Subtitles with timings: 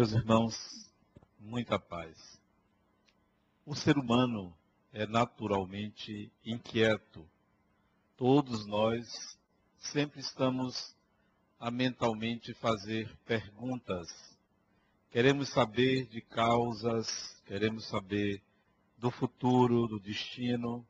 [0.00, 0.90] Meus irmãos,
[1.38, 2.40] muita paz.
[3.66, 4.56] O ser humano
[4.94, 7.28] é naturalmente inquieto.
[8.16, 9.38] Todos nós
[9.76, 10.96] sempre estamos
[11.58, 14.08] a mentalmente fazer perguntas.
[15.10, 18.40] Queremos saber de causas, queremos saber
[18.96, 20.82] do futuro, do destino.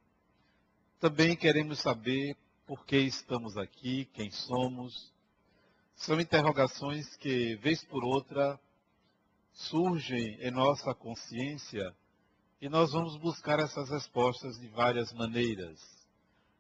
[1.00, 5.12] Também queremos saber por que estamos aqui, quem somos.
[5.96, 8.56] São interrogações que, vez por outra,
[9.68, 11.94] surgem em nossa consciência
[12.60, 15.80] e nós vamos buscar essas respostas de várias maneiras.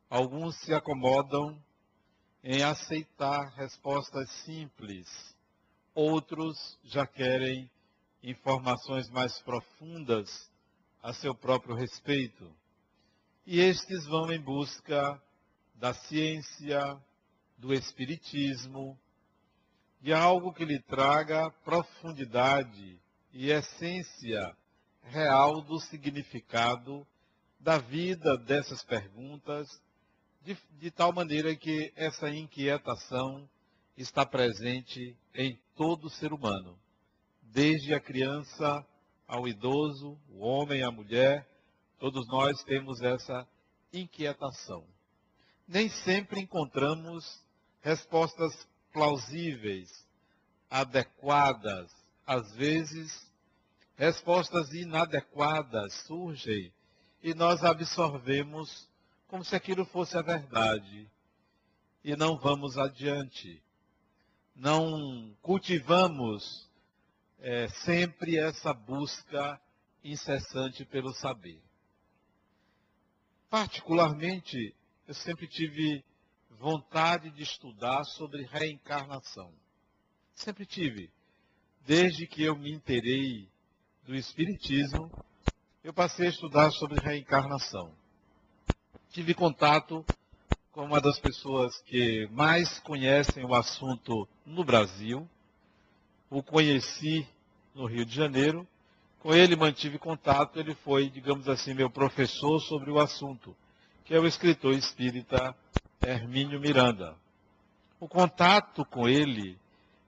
[0.08, 1.56] Alguns se acomodam
[2.42, 5.06] em aceitar respostas simples,
[5.94, 7.70] outros já querem
[8.22, 10.50] informações mais profundas
[11.02, 12.50] a seu próprio respeito.
[13.46, 15.20] E estes vão em busca
[15.74, 17.00] da ciência,
[17.56, 18.98] do espiritismo,
[20.00, 22.98] de algo que lhe traga profundidade
[23.32, 24.56] e essência
[25.02, 27.06] real do significado
[27.58, 29.68] da vida dessas perguntas,
[30.42, 33.48] de, de tal maneira que essa inquietação
[33.96, 36.78] está presente em todo ser humano,
[37.42, 38.86] desde a criança
[39.28, 41.46] ao idoso, o homem, a mulher,
[41.98, 43.46] todos nós temos essa
[43.92, 44.84] inquietação.
[45.68, 47.24] Nem sempre encontramos
[47.82, 50.06] respostas plausíveis,
[50.68, 51.90] adequadas.
[52.26, 53.30] Às vezes,
[53.96, 56.72] respostas inadequadas surgem
[57.22, 58.88] e nós absorvemos
[59.26, 61.10] como se aquilo fosse a verdade
[62.04, 63.62] e não vamos adiante.
[64.54, 66.68] Não cultivamos
[67.38, 69.60] é, sempre essa busca
[70.02, 71.60] incessante pelo saber.
[73.48, 74.74] Particularmente,
[75.06, 76.04] eu sempre tive
[76.60, 79.50] vontade de estudar sobre reencarnação.
[80.34, 81.10] Sempre tive.
[81.86, 83.48] Desde que eu me interei
[84.04, 85.10] do Espiritismo,
[85.82, 87.90] eu passei a estudar sobre reencarnação.
[89.10, 90.04] Tive contato
[90.70, 95.26] com uma das pessoas que mais conhecem o assunto no Brasil.
[96.28, 97.26] O conheci
[97.74, 98.68] no Rio de Janeiro.
[99.20, 100.60] Com ele mantive contato.
[100.60, 103.56] Ele foi, digamos assim, meu professor sobre o assunto,
[104.04, 105.56] que é o escritor espírita
[106.02, 107.14] Hermínio Miranda.
[107.98, 109.58] O contato com ele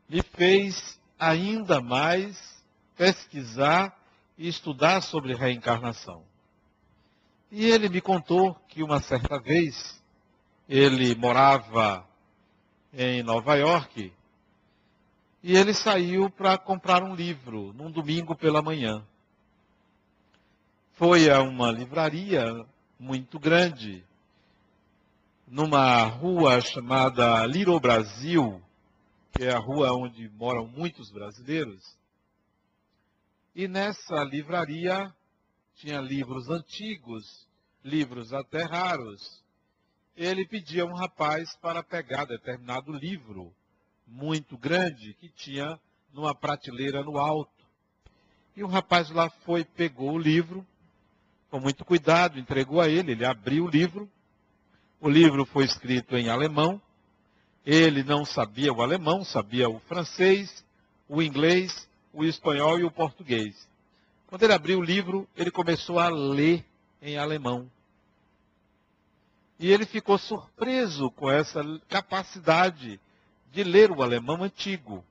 [0.08, 2.62] me fez ainda mais
[2.96, 3.96] pesquisar
[4.38, 6.24] e estudar sobre reencarnação.
[7.50, 10.02] E ele me contou que uma certa vez
[10.66, 12.06] ele morava
[12.94, 14.12] em Nova York
[15.42, 19.04] e ele saiu para comprar um livro num domingo pela manhã.
[20.94, 22.64] Foi a uma livraria
[22.98, 24.02] muito grande
[25.52, 28.58] numa rua chamada Little Brasil,
[29.32, 31.94] que é a rua onde moram muitos brasileiros.
[33.54, 35.14] E nessa livraria
[35.74, 37.46] tinha livros antigos,
[37.84, 39.44] livros até raros.
[40.16, 43.52] Ele pedia a um rapaz para pegar determinado livro,
[44.06, 45.78] muito grande, que tinha
[46.14, 47.52] numa prateleira no alto.
[48.56, 50.66] E o rapaz lá foi, pegou o livro,
[51.50, 54.10] com muito cuidado, entregou a ele, ele abriu o livro
[55.02, 56.80] o livro foi escrito em alemão.
[57.66, 60.64] Ele não sabia o alemão, sabia o francês,
[61.08, 63.68] o inglês, o espanhol e o português.
[64.28, 66.64] Quando ele abriu o livro, ele começou a ler
[67.02, 67.68] em alemão.
[69.58, 73.00] E ele ficou surpreso com essa capacidade
[73.50, 75.04] de ler o alemão antigo.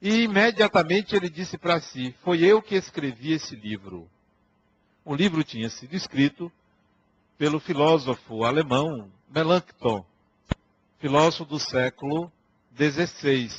[0.00, 4.08] E imediatamente ele disse para si: Foi eu que escrevi esse livro.
[5.04, 6.50] O livro tinha sido escrito
[7.38, 10.04] pelo filósofo alemão Melanchthon,
[10.98, 12.32] filósofo do século
[12.74, 13.50] XVI,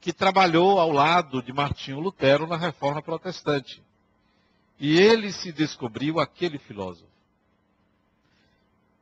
[0.00, 3.82] que trabalhou ao lado de Martinho Lutero na Reforma Protestante.
[4.78, 7.08] E ele se descobriu aquele filósofo.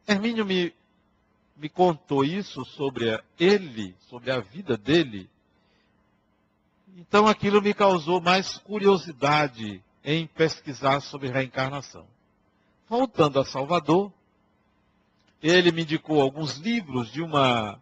[0.06, 0.72] Hermínio me,
[1.56, 5.28] me contou isso sobre ele, sobre a vida dele.
[6.96, 12.06] Então aquilo me causou mais curiosidade em pesquisar sobre reencarnação.
[12.92, 14.12] Voltando a Salvador,
[15.42, 17.80] ele me indicou alguns livros de uma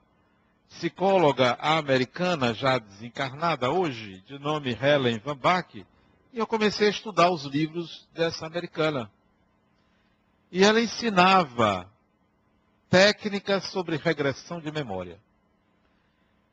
[0.69, 5.85] psicóloga americana já desencarnada hoje, de nome Helen Van Bach, e
[6.33, 9.11] eu comecei a estudar os livros dessa americana.
[10.49, 11.93] E ela ensinava
[12.89, 15.21] técnicas sobre regressão de memória.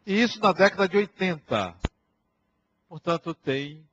[0.04, 1.76] E isso na década de 80.
[2.90, 3.88] Portanto, tem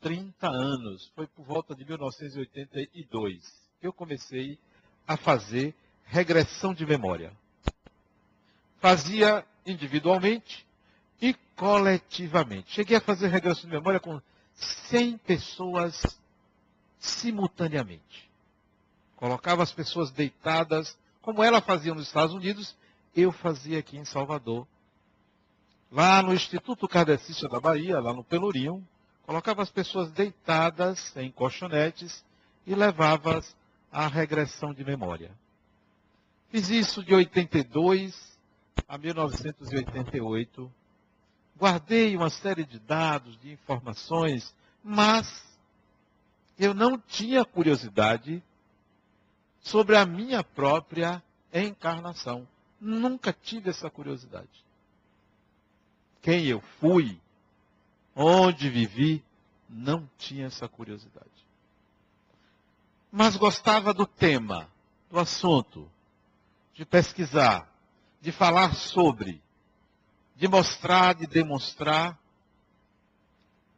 [0.00, 1.12] 30 anos.
[1.14, 4.58] Foi por volta de 1982 eu comecei
[5.06, 5.74] a fazer
[6.04, 7.32] regressão de memória.
[8.78, 10.66] Fazia individualmente
[11.20, 12.72] e coletivamente.
[12.72, 14.20] Cheguei a fazer regressão de memória com
[14.54, 16.18] 100 pessoas
[16.98, 18.30] simultaneamente.
[19.16, 22.76] Colocava as pessoas deitadas, como ela fazia nos Estados Unidos,
[23.14, 24.66] eu fazia aqui em Salvador.
[25.90, 28.86] Lá no Instituto Kardecista da Bahia, lá no Pelourinho,
[29.26, 32.24] colocava as pessoas deitadas em colchonetes
[32.66, 33.40] e levava
[33.90, 35.30] à regressão de memória.
[36.50, 38.38] Fiz isso de 82
[38.88, 40.72] a 1988.
[41.56, 45.44] Guardei uma série de dados, de informações, mas
[46.58, 48.42] eu não tinha curiosidade
[49.60, 51.22] sobre a minha própria
[51.52, 52.46] encarnação.
[52.80, 54.48] Nunca tive essa curiosidade.
[56.22, 57.20] Quem eu fui,
[58.14, 59.22] onde vivi,
[59.68, 61.39] não tinha essa curiosidade.
[63.10, 64.70] Mas gostava do tema,
[65.10, 65.90] do assunto,
[66.74, 67.68] de pesquisar,
[68.20, 69.42] de falar sobre,
[70.36, 72.18] de mostrar, de demonstrar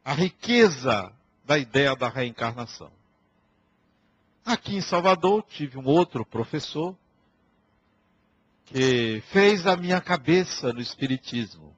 [0.05, 1.11] a riqueza
[1.45, 2.91] da ideia da reencarnação.
[4.45, 6.95] Aqui em Salvador, tive um outro professor
[8.65, 11.75] que fez a minha cabeça no Espiritismo.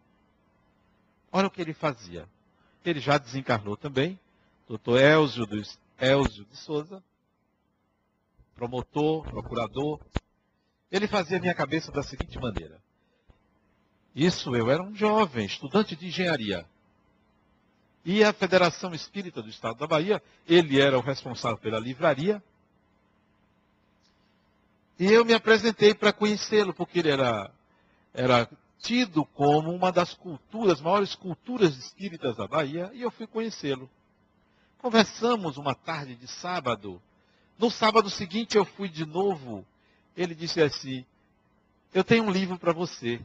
[1.32, 2.28] Olha o que ele fazia.
[2.84, 4.20] Ele já desencarnou também,
[4.68, 5.48] doutor Elzio,
[6.00, 7.04] Elzio de Souza,
[8.56, 10.00] promotor, procurador.
[10.92, 12.82] Ele fazia minha cabeça da seguinte maneira.
[14.16, 16.66] Isso eu era um jovem, estudante de engenharia.
[18.06, 22.42] E a Federação Espírita do Estado da Bahia, ele era o responsável pela livraria.
[24.98, 27.52] E eu me apresentei para conhecê-lo, porque ele era,
[28.14, 28.50] era
[28.80, 33.90] tido como uma das culturas, maiores culturas espíritas da Bahia, e eu fui conhecê-lo.
[34.78, 37.02] Conversamos uma tarde de sábado.
[37.58, 39.66] No sábado seguinte eu fui de novo.
[40.16, 41.06] Ele disse assim:
[41.94, 43.22] Eu tenho um livro para você.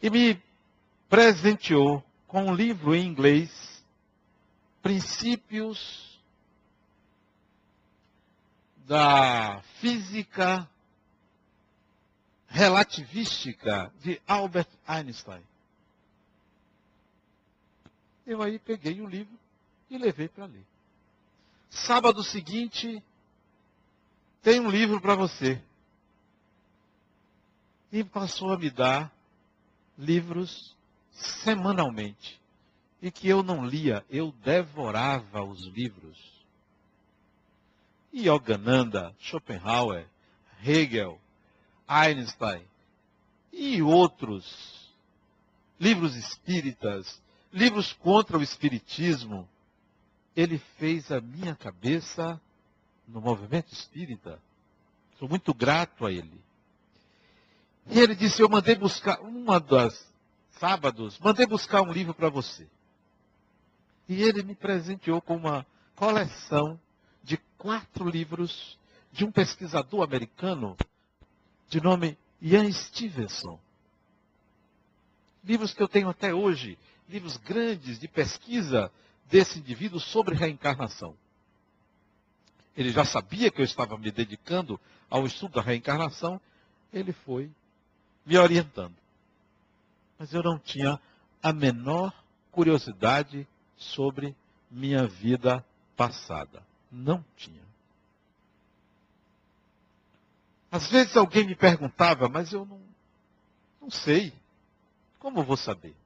[0.00, 0.40] E me
[1.08, 3.84] presenteou com um livro em inglês,
[4.80, 6.18] Princípios
[8.86, 10.68] da Física
[12.48, 15.42] Relativística de Albert Einstein.
[18.26, 19.38] Eu aí peguei o livro
[19.88, 20.71] e levei para ler.
[21.72, 23.02] Sábado seguinte,
[24.42, 25.60] tem um livro para você.
[27.90, 29.10] E passou a me dar
[29.98, 30.76] livros
[31.10, 32.40] semanalmente
[33.00, 36.18] e que eu não lia, eu devorava os livros.
[38.14, 40.06] Yogananda, Schopenhauer,
[40.62, 41.18] Hegel,
[41.88, 42.62] Einstein
[43.50, 44.90] e outros
[45.80, 47.20] livros espíritas,
[47.52, 49.48] livros contra o espiritismo,
[50.34, 52.40] ele fez a minha cabeça
[53.06, 54.40] no movimento espírita.
[55.18, 56.40] Sou muito grato a ele.
[57.86, 60.06] E ele disse: Eu mandei buscar, uma das
[60.58, 62.66] sábados, mandei buscar um livro para você.
[64.08, 66.80] E ele me presenteou com uma coleção
[67.22, 68.78] de quatro livros
[69.12, 70.76] de um pesquisador americano
[71.68, 73.58] de nome Ian Stevenson.
[75.44, 76.78] Livros que eu tenho até hoje,
[77.08, 78.90] livros grandes de pesquisa
[79.26, 81.16] desse indivíduo sobre reencarnação.
[82.76, 84.80] Ele já sabia que eu estava me dedicando
[85.10, 86.40] ao estudo da reencarnação,
[86.92, 87.50] ele foi
[88.24, 89.02] me orientando
[90.22, 91.00] mas eu não tinha
[91.42, 92.14] a menor
[92.52, 93.44] curiosidade
[93.76, 94.36] sobre
[94.70, 95.66] minha vida
[95.96, 96.62] passada.
[96.92, 97.64] Não tinha.
[100.70, 102.80] Às vezes alguém me perguntava, mas eu não,
[103.80, 104.32] não sei.
[105.18, 105.96] Como vou saber?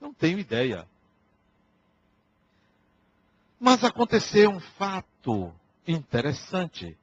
[0.00, 0.86] Não tenho ideia.
[3.58, 5.50] Mas aconteceu um fato
[5.86, 6.94] interessante.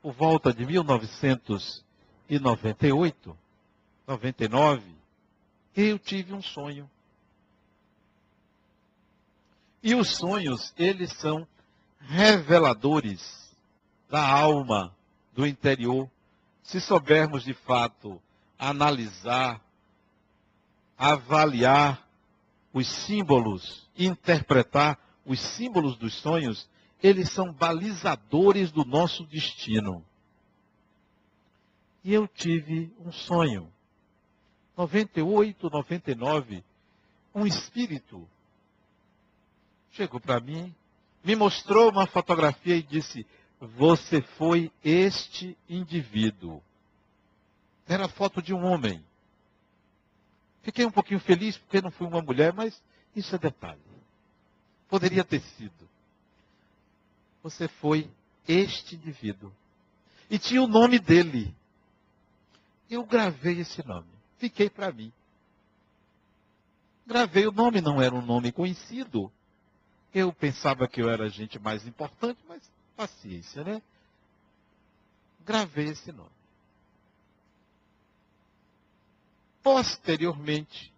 [0.00, 3.38] Por volta de 1998,
[4.06, 4.94] 99,
[5.76, 6.90] eu tive um sonho.
[9.82, 11.48] E os sonhos, eles são
[12.00, 13.50] reveladores
[14.08, 14.94] da alma,
[15.32, 16.10] do interior.
[16.62, 18.20] Se soubermos de fato
[18.58, 19.60] analisar,
[20.96, 22.06] avaliar
[22.72, 26.68] os símbolos, interpretar os símbolos dos sonhos,
[27.02, 30.04] eles são balizadores do nosso destino.
[32.04, 33.72] E eu tive um sonho.
[34.76, 36.64] 98, 99,
[37.34, 38.28] um espírito
[39.92, 40.74] chegou para mim,
[41.22, 43.26] me mostrou uma fotografia e disse:
[43.60, 46.62] Você foi este indivíduo.
[47.86, 49.04] Era foto de um homem.
[50.62, 52.82] Fiquei um pouquinho feliz porque não fui uma mulher, mas
[53.14, 53.91] isso é detalhe.
[54.92, 55.88] Poderia ter sido.
[57.42, 58.10] Você foi
[58.46, 59.50] este indivíduo.
[60.28, 61.54] E tinha o nome dele.
[62.90, 65.12] Eu gravei esse nome fiquei para mim.
[67.06, 69.30] Gravei o nome, não era um nome conhecido.
[70.12, 72.60] Eu pensava que eu era gente mais importante, mas
[72.96, 73.80] paciência, né?
[75.46, 76.30] Gravei esse nome.
[79.62, 80.92] Posteriormente,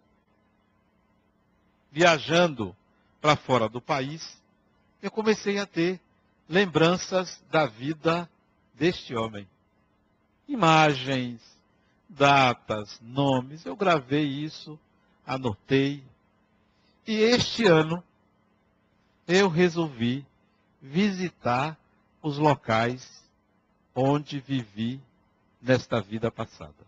[1.91, 2.75] viajando
[3.25, 4.39] para fora do país,
[5.01, 5.99] eu comecei a ter
[6.47, 8.29] lembranças da vida
[8.75, 9.47] deste homem.
[10.47, 11.41] Imagens,
[12.07, 13.65] datas, nomes.
[13.65, 14.79] Eu gravei isso,
[15.25, 16.03] anotei.
[17.07, 18.03] E este ano
[19.27, 20.23] eu resolvi
[20.79, 21.75] visitar
[22.21, 23.23] os locais
[23.95, 25.01] onde vivi
[25.59, 26.85] nesta vida passada.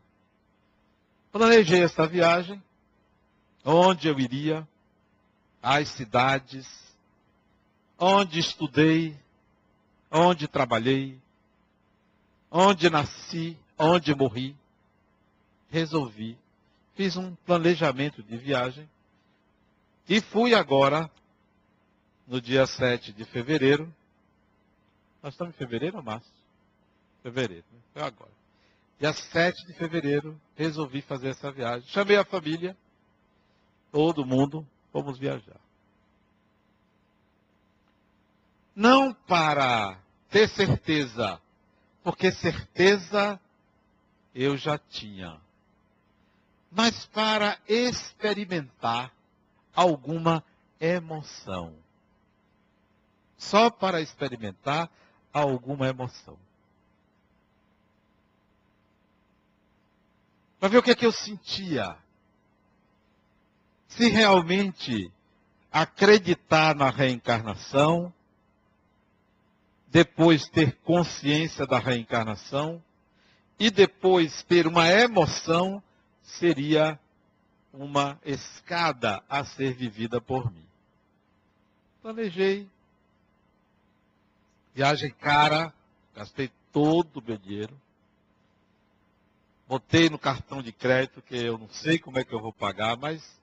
[1.31, 2.61] Planejei esta viagem,
[3.65, 4.67] onde eu iria,
[5.61, 6.67] as cidades,
[7.97, 9.17] onde estudei,
[10.11, 11.19] onde trabalhei,
[12.51, 14.55] onde nasci, onde morri.
[15.69, 16.37] Resolvi,
[16.95, 18.89] fiz um planejamento de viagem
[20.07, 21.11] e fui agora,
[22.25, 23.93] no dia 7 de fevereiro.
[25.21, 26.31] Nós estamos em fevereiro ou março?
[27.21, 27.79] Fevereiro, né?
[27.93, 28.31] Foi agora.
[28.99, 31.87] Dia 7 de fevereiro, resolvi fazer essa viagem.
[31.89, 32.75] Chamei a família,
[33.91, 34.65] todo mundo,
[34.97, 35.61] fomos viajar.
[38.75, 41.39] Não para ter certeza,
[42.03, 43.39] porque certeza
[44.33, 45.39] eu já tinha,
[46.71, 49.13] mas para experimentar
[49.75, 50.43] alguma
[50.79, 51.75] emoção.
[53.37, 54.89] Só para experimentar
[55.31, 56.39] alguma emoção.
[60.59, 61.95] Para ver o que é que eu sentia.
[63.89, 65.11] Se realmente
[65.71, 68.13] acreditar na reencarnação
[69.87, 72.83] depois ter consciência da reencarnação
[73.59, 75.81] e depois ter uma emoção
[76.21, 76.99] seria
[77.73, 80.65] uma escada a ser vivida por mim.
[82.01, 82.67] Planejei.
[84.75, 85.73] Viagem cara,
[86.15, 87.75] gastei todo o meu dinheiro.
[89.67, 92.95] Botei no cartão de crédito, que eu não sei como é que eu vou pagar,
[92.97, 93.36] mas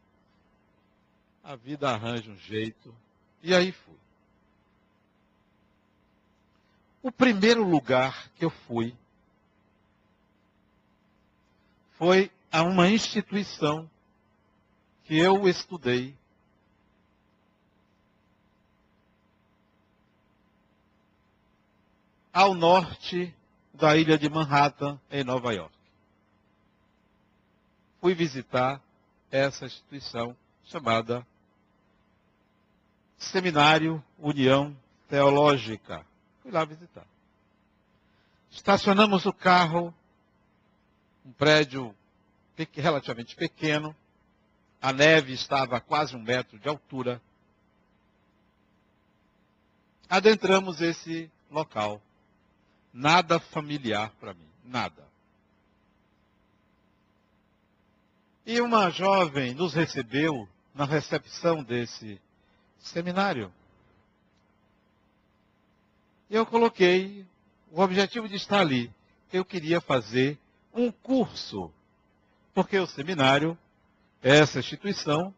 [1.45, 2.95] a vida arranja um jeito.
[3.43, 3.95] E aí fui.
[7.03, 8.97] O primeiro lugar que eu fui
[11.99, 13.91] foi a uma instituição
[15.05, 16.17] que eu estudei.
[22.33, 23.33] Ao norte
[23.73, 25.75] da ilha de Manhattan, em Nova York.
[28.01, 28.83] Fui visitar
[29.31, 31.25] essa instituição chamada
[33.25, 34.77] Seminário União
[35.09, 36.05] Teológica.
[36.43, 37.07] Fui lá visitar.
[38.51, 39.93] Estacionamos o carro,
[41.25, 41.95] um prédio
[42.73, 43.95] relativamente pequeno.
[44.81, 47.21] A neve estava a quase um metro de altura.
[50.09, 52.01] Adentramos esse local.
[52.93, 55.05] Nada familiar para mim, nada.
[58.47, 62.21] E uma jovem nos recebeu na recepção desse
[62.89, 63.53] seminário
[66.35, 67.25] eu coloquei
[67.71, 68.91] o objetivo de estar ali.
[69.33, 70.39] Eu queria fazer
[70.73, 71.73] um curso,
[72.53, 73.57] porque o seminário,
[74.23, 75.35] essa instituição,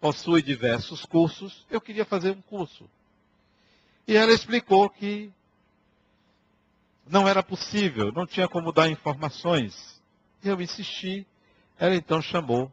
[0.00, 1.64] possui diversos cursos.
[1.70, 2.88] Eu queria fazer um curso.
[4.06, 5.32] E ela explicou que
[7.08, 10.00] não era possível, não tinha como dar informações.
[10.42, 11.26] Eu insisti,
[11.78, 12.70] ela então chamou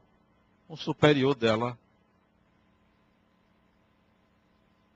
[0.70, 1.78] um superior dela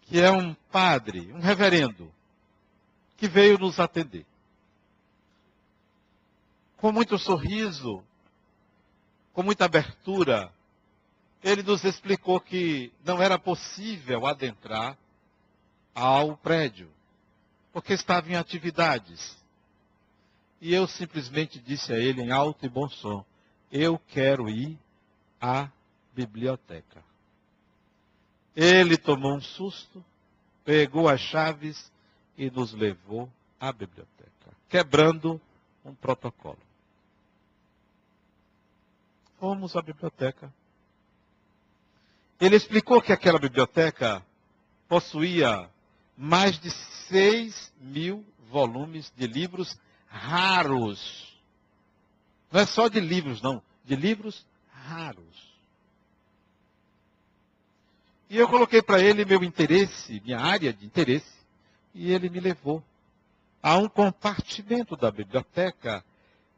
[0.07, 2.11] que é um padre, um reverendo,
[3.17, 4.25] que veio nos atender.
[6.77, 8.03] Com muito sorriso,
[9.33, 10.51] com muita abertura,
[11.43, 14.97] ele nos explicou que não era possível adentrar
[15.93, 16.89] ao prédio,
[17.73, 19.35] porque estava em atividades.
[20.61, 23.25] E eu simplesmente disse a ele em alto e bom som:
[23.71, 24.77] Eu quero ir
[25.39, 25.69] à
[26.13, 27.03] biblioteca.
[28.59, 30.03] Ele tomou um susto,
[30.65, 31.91] pegou as chaves
[32.35, 35.39] e nos levou à biblioteca, quebrando
[35.85, 36.57] um protocolo.
[39.39, 40.51] Fomos à biblioteca.
[42.41, 44.25] Ele explicou que aquela biblioteca
[44.87, 45.69] possuía
[46.17, 51.39] mais de 6 mil volumes de livros raros.
[52.51, 55.46] Não é só de livros, não, de livros raros.
[58.29, 61.37] E eu coloquei para ele meu interesse, minha área de interesse,
[61.93, 62.83] e ele me levou
[63.61, 66.03] a um compartimento da biblioteca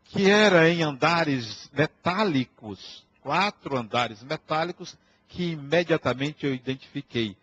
[0.05, 4.97] que era em andares metálicos, quatro andares metálicos
[5.27, 7.37] que imediatamente eu identifiquei.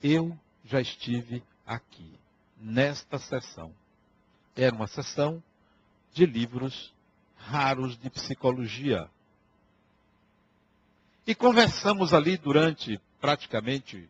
[0.00, 2.12] Eu já estive aqui,
[2.56, 3.72] nesta sessão.
[4.54, 5.42] Era uma sessão
[6.14, 6.94] de livros
[7.36, 9.10] raros de psicologia.
[11.26, 14.08] E conversamos ali durante praticamente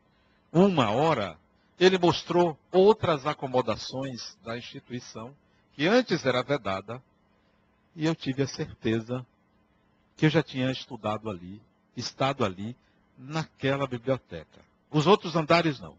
[0.52, 1.38] uma hora.
[1.78, 5.34] Ele mostrou outras acomodações da instituição,
[5.74, 7.02] que antes era vedada,
[7.94, 9.26] e eu tive a certeza
[10.16, 11.60] que eu já tinha estudado ali,
[11.96, 12.74] estado ali,
[13.18, 14.60] naquela biblioteca.
[14.90, 15.96] Os outros andares não.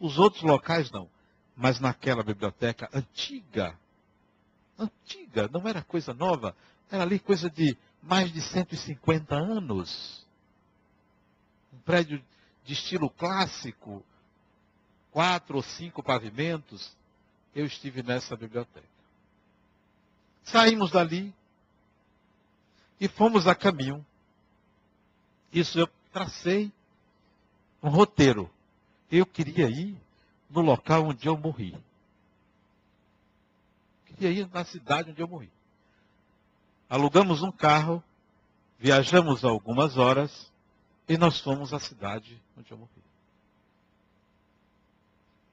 [0.00, 1.08] Os outros locais não.
[1.56, 3.78] Mas naquela biblioteca antiga,
[4.78, 6.54] antiga, não era coisa nova,
[6.90, 10.26] era ali coisa de mais de 150 anos.
[11.72, 12.22] Um prédio
[12.68, 14.04] de estilo clássico,
[15.10, 16.94] quatro ou cinco pavimentos.
[17.54, 18.86] Eu estive nessa biblioteca.
[20.44, 21.34] Saímos dali
[23.00, 24.04] e fomos a caminho.
[25.50, 26.70] Isso eu tracei
[27.82, 28.50] um roteiro.
[29.10, 29.96] Eu queria ir
[30.50, 31.74] no local onde eu morri.
[34.04, 35.50] Queria ir na cidade onde eu morri.
[36.86, 38.04] Alugamos um carro,
[38.78, 40.52] viajamos algumas horas
[41.08, 42.90] e nós fomos à cidade onde eu morri.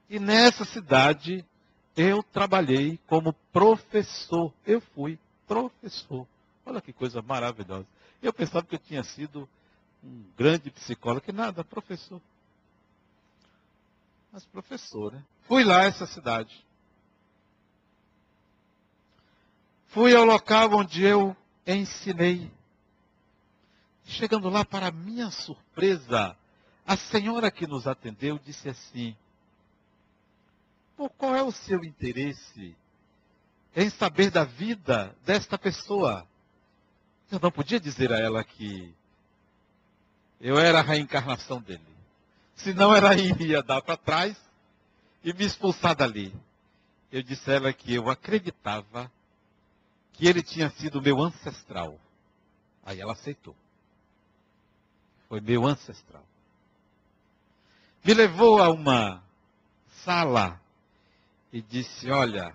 [0.08, 1.44] E nessa cidade
[1.96, 4.52] eu trabalhei como professor.
[4.66, 6.26] Eu fui professor.
[6.64, 7.86] Olha que coisa maravilhosa.
[8.22, 9.48] Eu pensava que eu tinha sido
[10.04, 12.20] um grande psicólogo, que nada, professor.
[14.30, 15.24] Mas professor, né?
[15.48, 16.64] Fui lá essa cidade.
[19.88, 21.34] Fui ao local onde eu
[21.66, 22.50] ensinei.
[24.06, 26.36] Chegando lá, para minha surpresa,
[26.86, 29.16] a senhora que nos atendeu disse assim:
[30.96, 32.74] Por qual é o seu interesse
[33.74, 36.26] em saber da vida desta pessoa?
[37.30, 38.94] Eu não podia dizer a ela que
[40.40, 41.82] eu era a reencarnação dele.
[42.54, 44.36] Senão ela iria dar para trás
[45.24, 46.32] e me expulsar dali.
[47.10, 49.10] Eu disse a ela que eu acreditava
[50.12, 51.98] que ele tinha sido meu ancestral.
[52.84, 53.56] Aí ela aceitou.
[55.28, 56.24] Foi meu ancestral.
[58.04, 59.22] Me levou a uma
[60.04, 60.60] sala
[61.52, 62.54] e disse: Olha,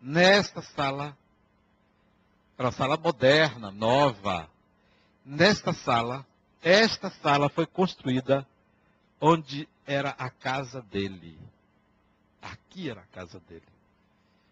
[0.00, 1.16] nesta sala,
[2.56, 4.48] era uma sala moderna, nova,
[5.24, 6.24] nesta sala
[6.66, 8.44] esta sala foi construída
[9.20, 11.38] onde era a casa dele.
[12.42, 13.62] Aqui era a casa dele.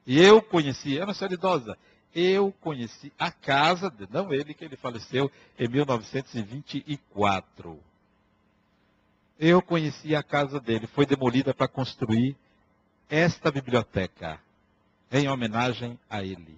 [0.06, 1.78] E eu conheci, era uma senhora idosa,
[2.14, 7.78] eu conheci a casa, não ele, que ele faleceu em 1924.
[9.38, 12.36] Eu conheci a casa dele, foi demolida para construir
[13.10, 14.40] esta biblioteca,
[15.10, 16.56] em homenagem a ele.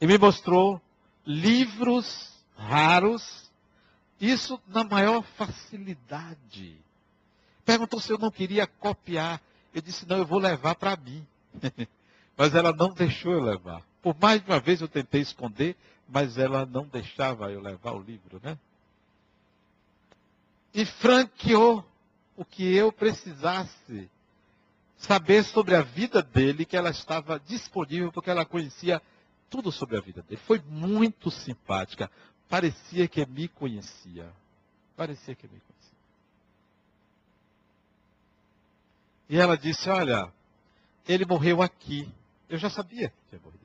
[0.00, 0.80] E me mostrou
[1.24, 3.48] livros raros
[4.20, 6.76] isso na maior facilidade.
[7.64, 9.40] Perguntou se eu não queria copiar.
[9.72, 11.24] Eu disse, não, eu vou levar para mim.
[12.36, 13.87] mas ela não deixou eu levar.
[14.02, 15.76] Por mais de uma vez eu tentei esconder,
[16.08, 18.58] mas ela não deixava eu levar o livro, né?
[20.72, 21.84] E franqueou
[22.36, 24.08] o que eu precisasse
[24.96, 29.02] saber sobre a vida dele, que ela estava disponível, porque ela conhecia
[29.50, 30.40] tudo sobre a vida dele.
[30.46, 32.10] Foi muito simpática
[32.48, 34.32] parecia que me conhecia.
[34.96, 35.98] Parecia que me conhecia.
[39.28, 40.32] E ela disse: Olha,
[41.06, 42.10] ele morreu aqui.
[42.48, 43.57] Eu já sabia que tinha morrido.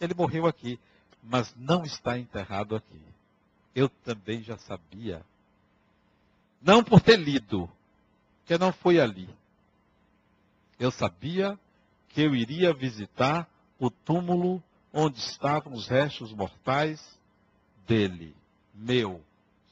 [0.00, 0.78] Ele morreu aqui,
[1.22, 3.00] mas não está enterrado aqui.
[3.74, 5.24] Eu também já sabia.
[6.60, 7.70] Não por ter lido,
[8.44, 9.28] que não foi ali.
[10.78, 11.58] Eu sabia
[12.08, 17.00] que eu iria visitar o túmulo onde estavam os restos mortais
[17.86, 18.34] dele,
[18.74, 19.22] meu,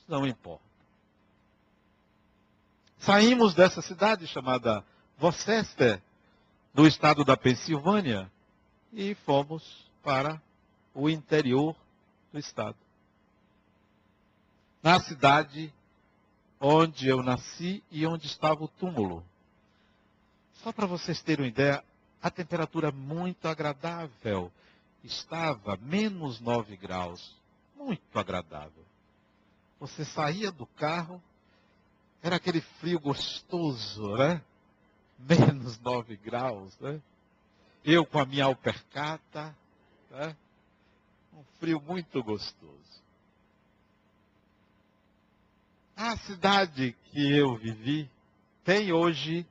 [0.07, 0.63] não importa.
[2.99, 4.85] Saímos dessa cidade chamada
[5.21, 6.01] Worcester,
[6.73, 8.31] do estado da Pensilvânia,
[8.93, 10.41] e fomos para
[10.95, 11.75] o interior
[12.33, 12.77] do estado.
[14.83, 15.73] Na cidade
[16.61, 19.25] onde eu nasci e onde estava o túmulo.
[20.63, 21.83] Só para vocês terem uma ideia,
[22.23, 24.53] a temperatura muito agradável.
[25.03, 27.37] Estava menos 9 graus
[27.77, 28.85] muito agradável.
[29.79, 31.23] Você saía do carro,
[32.23, 34.43] era aquele frio gostoso, né?
[35.19, 37.01] Menos 9 graus, né?
[37.85, 39.55] Eu com a minha alpercata,
[40.15, 40.37] né?
[41.33, 43.03] Um frio muito gostoso.
[45.97, 48.11] A cidade que eu vivi
[48.65, 49.47] tem hoje,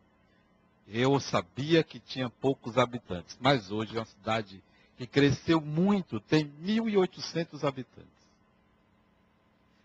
[0.88, 4.62] eu sabia que tinha poucos habitantes, mas hoje é uma cidade
[4.98, 8.12] que cresceu muito, tem 1.800 habitantes.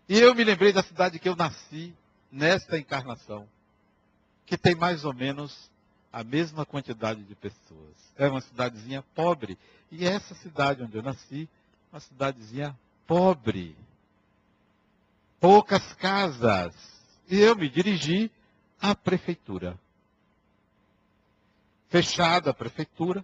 [0.07, 1.93] E eu me lembrei da cidade que eu nasci,
[2.31, 3.47] nesta encarnação,
[4.45, 5.69] que tem mais ou menos
[6.11, 7.95] a mesma quantidade de pessoas.
[8.17, 9.57] É uma cidadezinha pobre.
[9.91, 11.47] E essa cidade onde eu nasci,
[11.91, 13.75] uma cidadezinha pobre.
[15.39, 16.75] Poucas casas.
[17.29, 18.31] E eu me dirigi
[18.81, 19.79] à prefeitura.
[21.89, 23.23] Fechada a prefeitura.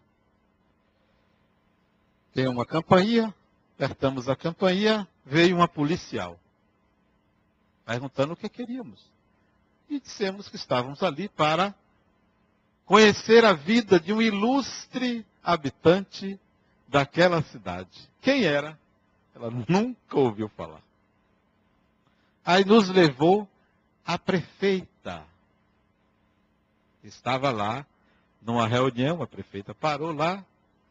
[2.34, 3.34] Tem uma campainha,
[3.76, 6.40] apertamos a campainha, veio uma policial.
[7.86, 9.00] Perguntando o que queríamos.
[9.90, 11.74] E dissemos que estávamos ali para
[12.86, 16.40] conhecer a vida de um ilustre habitante
[16.88, 18.10] daquela cidade.
[18.22, 18.78] Quem era?
[19.36, 20.82] Ela nunca ouviu falar.
[22.46, 23.48] Aí nos levou
[24.06, 25.26] a prefeita.
[27.04, 27.86] Estava lá
[28.42, 30.46] numa reunião, a prefeita parou lá,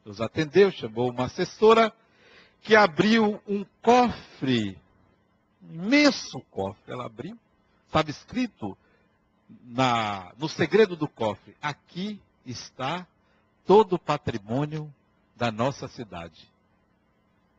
[0.05, 1.93] nos atendeu, chamou uma assessora
[2.63, 4.77] que abriu um cofre,
[5.63, 6.93] um imenso cofre.
[6.93, 7.39] Ela abriu,
[7.87, 8.77] estava escrito
[9.65, 13.07] na, no segredo do cofre: aqui está
[13.67, 14.93] todo o patrimônio
[15.37, 16.49] da nossa cidade.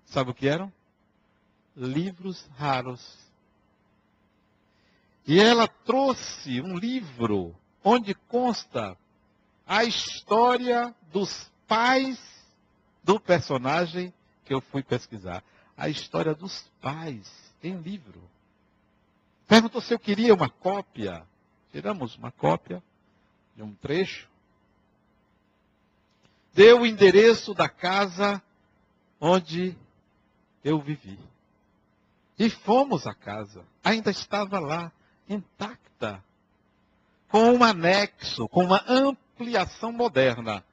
[0.05, 0.71] Sabe o que eram?
[1.75, 3.17] Livros raros.
[5.27, 8.97] E ela trouxe um livro onde consta
[9.65, 12.19] a história dos pais
[13.03, 14.13] do personagem
[14.45, 15.43] que eu fui pesquisar.
[15.75, 17.27] A história dos pais
[17.63, 18.21] em livro.
[19.47, 21.25] Perguntou se eu queria uma cópia.
[21.75, 22.81] Tiramos uma cópia
[23.53, 24.29] de um trecho.
[26.53, 28.41] Deu o endereço da casa
[29.19, 29.77] onde
[30.63, 31.19] eu vivi.
[32.39, 33.65] E fomos à casa.
[33.83, 34.89] Ainda estava lá,
[35.27, 36.23] intacta.
[37.27, 40.63] Com um anexo, com uma ampliação moderna.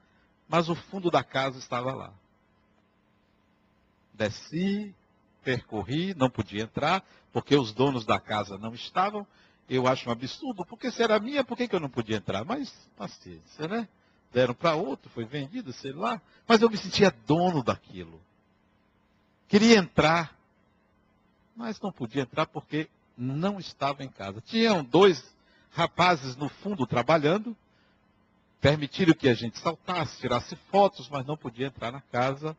[0.47, 2.13] Mas o fundo da casa estava lá.
[4.13, 4.95] Desci,
[5.43, 9.27] percorri, não podia entrar, porque os donos da casa não estavam.
[9.69, 12.43] Eu acho um absurdo, porque se era minha, por que, que eu não podia entrar?
[12.43, 13.87] Mas, paciência, né?
[14.31, 16.21] Deram para outro, foi vendido, sei lá.
[16.47, 18.19] Mas eu me sentia dono daquilo.
[19.47, 20.35] Queria entrar,
[21.55, 24.41] mas não podia entrar porque não estava em casa.
[24.41, 25.23] Tinham dois
[25.71, 27.55] rapazes no fundo trabalhando,
[28.59, 32.57] permitiram que a gente saltasse, tirasse fotos, mas não podia entrar na casa.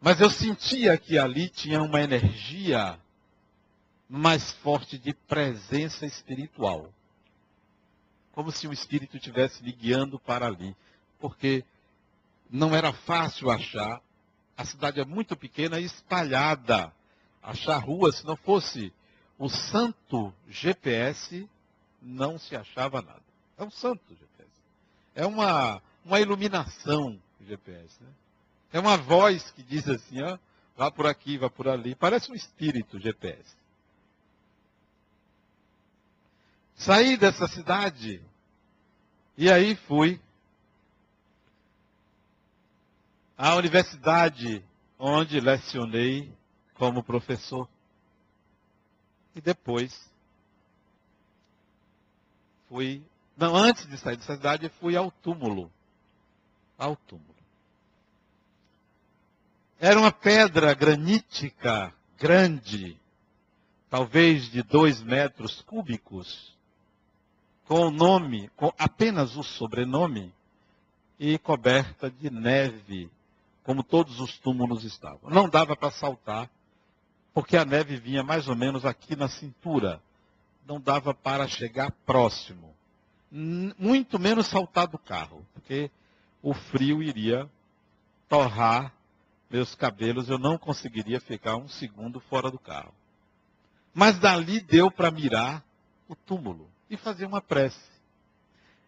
[0.00, 2.98] Mas eu sentia que ali tinha uma energia
[4.08, 6.92] mais forte de presença espiritual.
[8.32, 10.76] Como se o Espírito estivesse me guiando para ali.
[11.18, 11.64] Porque
[12.50, 14.00] não era fácil achar.
[14.56, 16.92] A cidade é muito pequena e espalhada.
[17.42, 18.92] Achar rua, se não fosse
[19.38, 21.48] o santo GPS,
[22.00, 23.22] não se achava nada.
[23.58, 24.50] É um santo GPS.
[25.14, 28.02] É uma, uma iluminação GPS.
[28.02, 28.10] Né?
[28.72, 30.38] É uma voz que diz assim, ó,
[30.76, 31.94] vá por aqui, vá por ali.
[31.94, 33.56] Parece um espírito GPS.
[36.76, 38.22] Saí dessa cidade
[39.36, 40.20] e aí fui
[43.36, 44.64] à universidade
[44.98, 46.32] onde lecionei
[46.74, 47.68] como professor.
[49.34, 50.10] E depois
[52.68, 53.02] fui,
[53.36, 55.70] não, antes de sair dessa cidade, fui ao túmulo.
[56.78, 57.34] Ao túmulo.
[59.78, 62.98] Era uma pedra granítica grande,
[63.90, 66.55] talvez de dois metros cúbicos,
[67.66, 70.32] com o nome, com apenas o sobrenome,
[71.18, 73.10] e coberta de neve,
[73.64, 75.30] como todos os túmulos estavam.
[75.30, 76.48] Não dava para saltar,
[77.32, 80.00] porque a neve vinha mais ou menos aqui na cintura.
[80.66, 82.74] Não dava para chegar próximo.
[83.30, 85.90] Muito menos saltar do carro, porque
[86.42, 87.48] o frio iria
[88.28, 88.92] torrar
[89.50, 92.92] meus cabelos, eu não conseguiria ficar um segundo fora do carro.
[93.94, 95.64] Mas dali deu para mirar
[96.08, 97.90] o túmulo e fazer uma prece.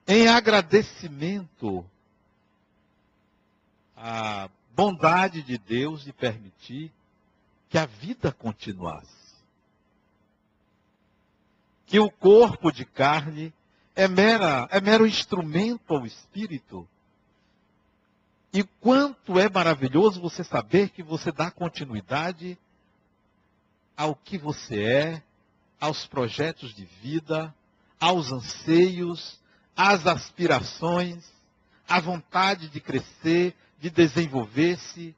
[0.06, 1.84] Em agradecimento
[3.96, 6.92] à bondade de Deus de permitir
[7.68, 9.08] que a vida continuasse.
[11.86, 13.52] Que o corpo de carne
[13.94, 16.88] é, mera, é mero instrumento ao espírito.
[18.52, 22.56] E quanto é maravilhoso você saber que você dá continuidade
[23.96, 25.22] ao que você é,
[25.80, 27.54] aos projetos de vida,
[28.00, 29.40] aos anseios,
[29.76, 31.24] às aspirações,
[31.88, 35.14] à vontade de crescer, de desenvolver-se.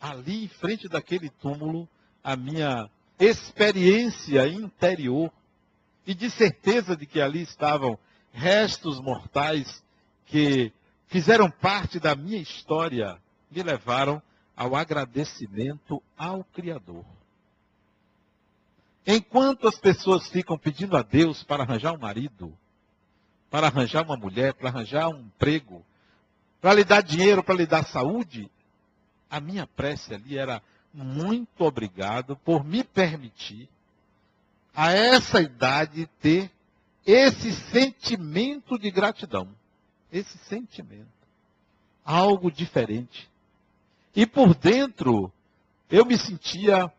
[0.00, 1.88] Ali, em frente daquele túmulo,
[2.22, 2.88] a minha
[3.18, 5.32] experiência interior
[6.06, 7.98] e de certeza de que ali estavam
[8.32, 9.82] restos mortais
[10.26, 10.72] que
[11.06, 14.20] fizeram parte da minha história, me levaram
[14.56, 17.04] ao agradecimento ao Criador.
[19.06, 22.56] Enquanto as pessoas ficam pedindo a Deus para arranjar um marido,
[23.50, 25.84] para arranjar uma mulher, para arranjar um emprego,
[26.60, 28.48] para lhe dar dinheiro, para lhe dar saúde,
[29.28, 30.62] a minha prece ali era
[30.94, 33.68] muito obrigado por me permitir,
[34.74, 36.50] a essa idade, ter
[37.04, 39.48] esse sentimento de gratidão.
[40.10, 41.08] Esse sentimento.
[42.04, 43.28] Algo diferente.
[44.14, 45.32] E por dentro,
[45.90, 46.92] eu me sentia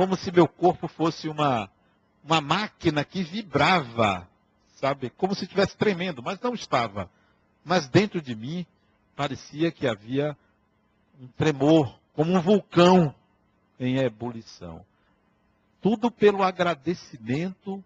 [0.00, 1.70] como se meu corpo fosse uma,
[2.24, 4.26] uma máquina que vibrava,
[4.76, 5.10] sabe?
[5.10, 7.10] Como se estivesse tremendo, mas não estava.
[7.62, 8.64] Mas dentro de mim
[9.14, 10.34] parecia que havia
[11.20, 13.14] um tremor, como um vulcão
[13.78, 14.86] em ebulição.
[15.82, 17.84] Tudo pelo agradecimento,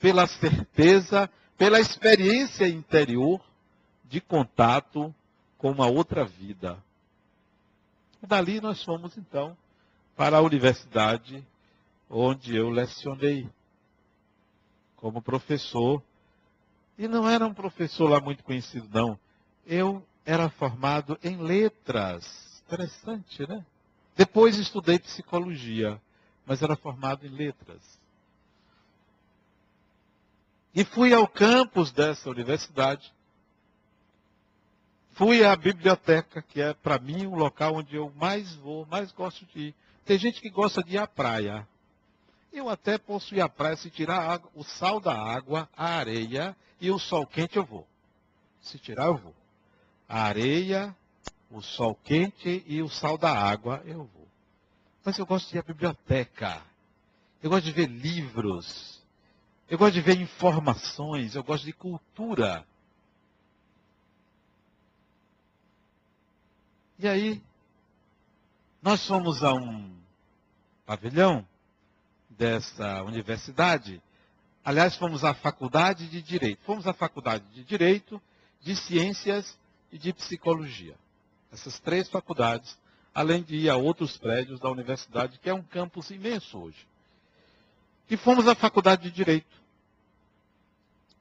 [0.00, 3.40] pela certeza, pela experiência interior
[4.06, 5.14] de contato
[5.58, 6.76] com uma outra vida.
[8.20, 9.56] Dali nós fomos então
[10.16, 11.46] para a universidade
[12.12, 13.48] onde eu lecionei
[14.96, 16.02] como professor.
[16.98, 19.18] E não era um professor lá muito conhecido, não.
[19.66, 22.62] Eu era formado em letras.
[22.66, 23.64] Interessante, né?
[24.14, 26.00] Depois estudei psicologia,
[26.44, 27.80] mas era formado em letras.
[30.74, 33.12] E fui ao campus dessa universidade.
[35.12, 39.46] Fui à biblioteca, que é para mim o local onde eu mais vou, mais gosto
[39.46, 39.74] de ir.
[40.04, 41.66] Tem gente que gosta de ir à praia.
[42.52, 46.90] Eu até posso ir à praia se tirar o sal da água, a areia e
[46.90, 47.86] o sol quente eu vou.
[48.60, 49.34] Se tirar eu vou.
[50.06, 50.94] A areia,
[51.50, 54.28] o sol quente e o sal da água eu vou.
[55.02, 56.62] Mas eu gosto de ir à biblioteca.
[57.42, 59.02] Eu gosto de ver livros.
[59.68, 61.34] Eu gosto de ver informações.
[61.34, 62.66] Eu gosto de cultura.
[66.98, 67.42] E aí,
[68.82, 69.96] nós fomos a um
[70.84, 71.46] pavilhão
[72.36, 74.02] dessa universidade.
[74.64, 76.62] Aliás, fomos à faculdade de Direito.
[76.64, 78.20] Fomos à faculdade de Direito,
[78.60, 79.58] de Ciências
[79.90, 80.94] e de Psicologia.
[81.52, 82.78] Essas três faculdades,
[83.14, 86.86] além de ir a outros prédios da universidade, que é um campus imenso hoje.
[88.08, 89.62] E fomos à faculdade de Direito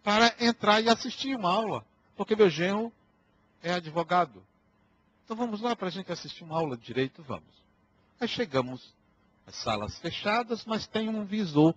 [0.03, 2.91] para entrar e assistir uma aula, porque meu genro
[3.61, 4.43] é advogado.
[5.23, 7.63] Então vamos lá para a gente assistir uma aula de direito, vamos.
[8.19, 8.93] Aí chegamos
[9.55, 11.73] salas fechadas, mas tem um visor.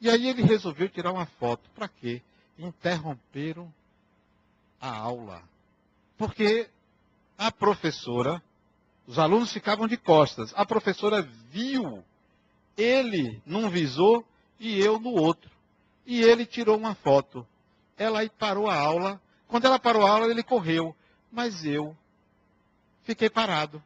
[0.00, 1.68] E aí ele resolveu tirar uma foto.
[1.74, 2.22] Para quê?
[2.58, 3.72] Interromperam
[4.80, 5.42] a aula.
[6.16, 6.68] Porque
[7.36, 8.42] a professora,
[9.06, 10.52] os alunos ficavam de costas.
[10.56, 12.04] A professora viu
[12.76, 14.24] ele num visor
[14.58, 15.50] e eu no outro.
[16.06, 17.46] E ele tirou uma foto.
[17.96, 19.20] Ela aí parou a aula.
[19.46, 20.94] Quando ela parou a aula, ele correu.
[21.30, 21.96] Mas eu
[23.02, 23.82] fiquei parado.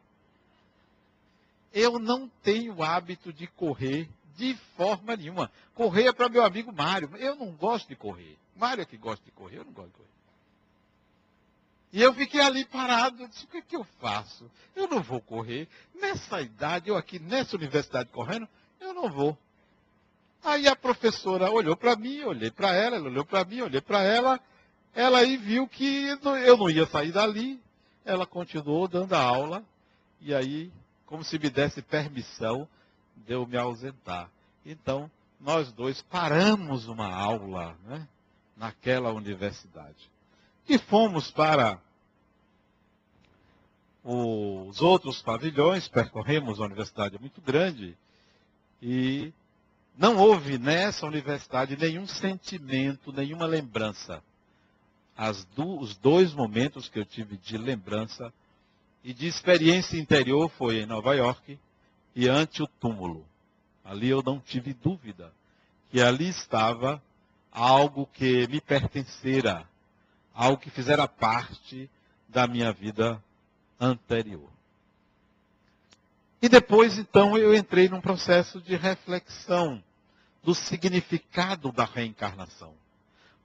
[1.73, 5.51] Eu não tenho hábito de correr de forma nenhuma.
[5.73, 7.09] Correr é para meu amigo Mário.
[7.17, 8.37] Eu não gosto de correr.
[8.55, 10.13] Mário é que gosta de correr, eu não gosto de correr.
[11.91, 14.49] E eu fiquei ali parado, disse, o que, é que eu faço?
[14.75, 15.67] Eu não vou correr.
[15.93, 18.47] Nessa idade, eu aqui nessa universidade correndo,
[18.79, 19.37] eu não vou.
[20.43, 24.01] Aí a professora olhou para mim, olhei para ela, ela olhou para mim, olhei para
[24.01, 24.39] ela.
[24.93, 26.07] Ela aí viu que
[26.45, 27.61] eu não ia sair dali.
[28.03, 29.63] Ela continuou dando a aula.
[30.19, 30.71] E aí
[31.13, 32.67] como se me desse permissão
[33.17, 34.31] de eu me ausentar.
[34.65, 38.07] Então, nós dois paramos uma aula né,
[38.57, 40.09] naquela universidade.
[40.67, 41.79] E fomos para
[44.03, 47.95] os outros pavilhões, percorremos a universidade muito grande,
[48.81, 49.31] e
[49.95, 54.19] não houve nessa universidade nenhum sentimento, nenhuma lembrança.
[55.55, 58.33] Do, os dois momentos que eu tive de lembrança
[59.03, 61.59] e de experiência interior foi em Nova York
[62.15, 63.25] e ante o túmulo.
[63.83, 65.33] Ali eu não tive dúvida
[65.91, 67.01] que ali estava
[67.51, 69.67] algo que me pertencera,
[70.33, 71.89] algo que fizera parte
[72.29, 73.21] da minha vida
[73.79, 74.49] anterior.
[76.41, 79.81] E depois, então, eu entrei num processo de reflexão
[80.43, 82.73] do significado da reencarnação.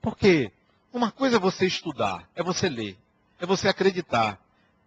[0.01, 0.51] Porque
[0.91, 2.97] uma coisa é você estudar, é você ler,
[3.39, 4.37] é você acreditar,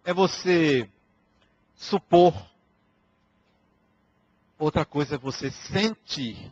[0.03, 0.89] é você
[1.75, 2.33] supor.
[4.57, 6.51] Outra coisa é você sentir.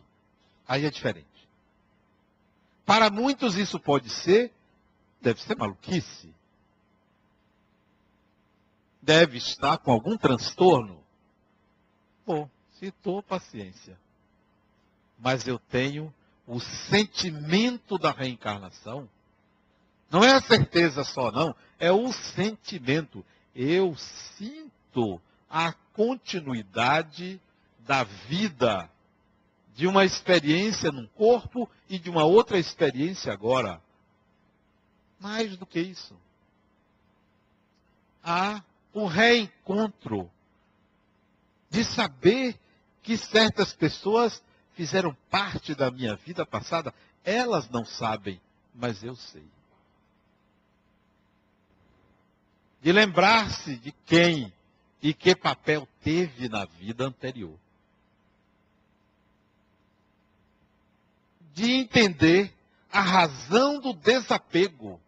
[0.66, 1.26] Aí é diferente.
[2.84, 4.52] Para muitos isso pode ser,
[5.20, 6.34] deve ser maluquice.
[9.00, 11.02] Deve estar com algum transtorno.
[12.26, 13.98] Bom, se estou, paciência.
[15.18, 16.12] Mas eu tenho
[16.46, 19.08] o sentimento da reencarnação.
[20.10, 21.54] Não é a certeza só, não.
[21.78, 27.40] É o sentimento eu sinto a continuidade
[27.80, 28.90] da vida
[29.74, 33.80] de uma experiência num corpo e de uma outra experiência agora.
[35.18, 36.16] Mais do que isso.
[38.22, 38.62] Há
[38.94, 40.30] um reencontro
[41.70, 42.58] de saber
[43.02, 44.42] que certas pessoas
[44.74, 46.94] fizeram parte da minha vida passada.
[47.24, 48.40] Elas não sabem,
[48.74, 49.44] mas eu sei.
[52.82, 54.52] De lembrar-se de quem
[55.00, 57.56] e que papel teve na vida anterior.
[61.54, 62.52] De entender
[62.90, 65.00] a razão do desapego.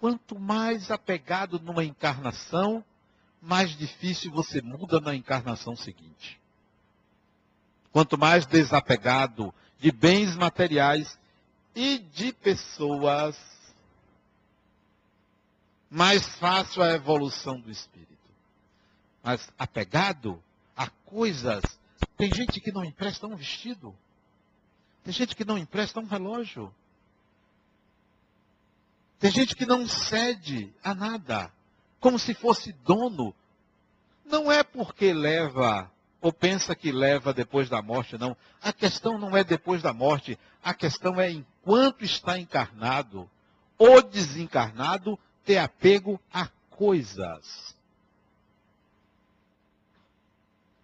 [0.00, 2.84] Quanto mais apegado numa encarnação,
[3.42, 6.40] mais difícil você muda na encarnação seguinte.
[7.92, 11.18] Quanto mais desapegado de bens materiais
[11.74, 13.36] e de pessoas,
[15.90, 18.08] mais fácil a evolução do espírito.
[19.22, 20.42] Mas apegado
[20.76, 21.62] a coisas,
[22.16, 23.94] tem gente que não empresta um vestido,
[25.04, 26.74] tem gente que não empresta um relógio,
[29.18, 31.52] tem gente que não cede a nada
[31.98, 33.34] como se fosse dono.
[34.24, 38.36] Não é porque leva ou pensa que leva depois da morte, não.
[38.60, 43.28] A questão não é depois da morte, a questão é enquanto está encarnado
[43.76, 47.74] ou desencarnado, ter apego a coisas.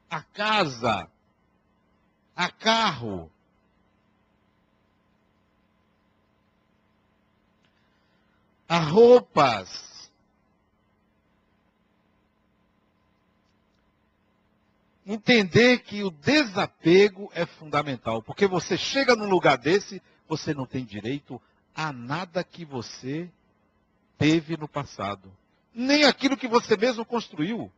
[0.08, 1.06] A casa,
[2.34, 3.30] a carro,
[8.66, 10.10] a roupas,
[15.04, 20.86] entender que o desapego é fundamental, porque você chega num lugar desse, você não tem
[20.86, 21.38] direito
[21.74, 23.30] a nada que você
[24.18, 25.30] teve no passado,
[25.74, 27.70] nem aquilo que você mesmo construiu,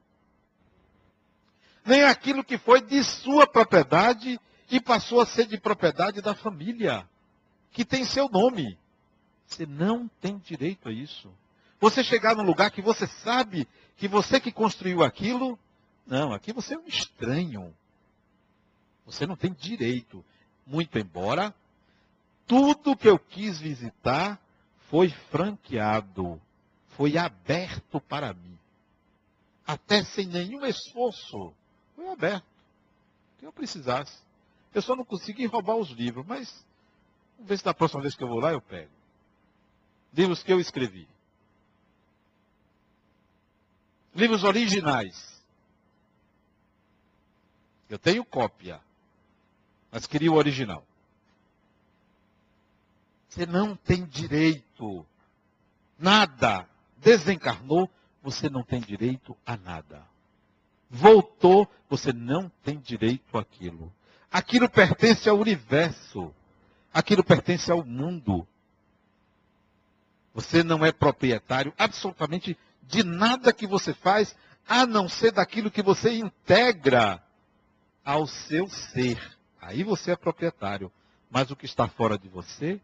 [1.84, 7.08] nem aquilo que foi de sua propriedade e passou a ser de propriedade da família,
[7.72, 8.78] que tem seu nome.
[9.46, 11.32] Você não tem direito a isso.
[11.78, 15.58] Você chegar num lugar que você sabe que você que construiu aquilo
[16.06, 17.74] não, aqui você é um estranho.
[19.04, 20.24] Você não tem direito.
[20.64, 21.54] Muito embora
[22.46, 24.40] tudo que eu quis visitar
[24.88, 26.40] foi franqueado,
[26.90, 28.58] foi aberto para mim.
[29.66, 31.52] Até sem nenhum esforço.
[31.94, 32.46] Foi aberto.
[33.38, 34.18] Que eu precisasse.
[34.72, 36.64] Eu só não consegui roubar os livros, mas
[37.36, 38.90] vamos ver se da próxima vez que eu vou lá eu pego.
[40.12, 41.08] Livros que eu escrevi.
[44.14, 45.36] Livros originais.
[47.88, 48.80] Eu tenho cópia,
[49.90, 50.84] mas queria o original.
[53.28, 54.65] Você não tem direito.
[55.98, 56.68] Nada.
[56.98, 57.90] Desencarnou,
[58.22, 60.02] você não tem direito a nada.
[60.90, 63.92] Voltou, você não tem direito àquilo.
[64.30, 66.34] Aquilo pertence ao universo.
[66.92, 68.46] Aquilo pertence ao mundo.
[70.34, 74.36] Você não é proprietário absolutamente de nada que você faz,
[74.68, 77.22] a não ser daquilo que você integra
[78.04, 79.36] ao seu ser.
[79.60, 80.92] Aí você é proprietário.
[81.30, 82.80] Mas o que está fora de você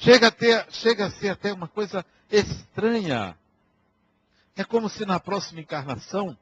[0.00, 3.36] chega a, ter, chega a ser até uma coisa estranha.
[4.56, 6.36] É como se na próxima encarnação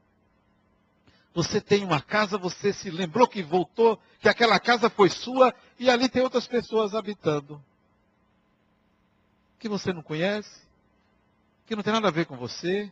[1.35, 5.91] você tem uma casa, você se lembrou que voltou, que aquela casa foi sua e
[5.91, 7.63] ali tem outras pessoas habitando.
[9.59, 10.63] Que você não conhece,
[11.67, 12.91] que não tem nada a ver com você.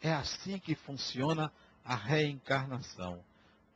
[0.00, 1.52] É assim que funciona
[1.84, 3.22] a reencarnação.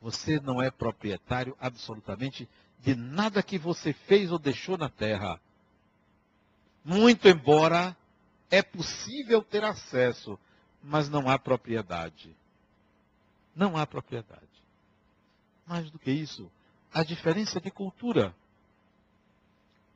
[0.01, 2.49] Você não é proprietário absolutamente
[2.81, 5.41] de nada que você fez ou deixou na terra.
[6.87, 7.97] Muito embora
[8.49, 10.39] é possível ter acesso,
[10.81, 12.33] mas não há propriedade.
[13.57, 14.47] Não há propriedade.
[15.67, 16.49] Mais do que isso,
[16.95, 18.33] a diferença de cultura.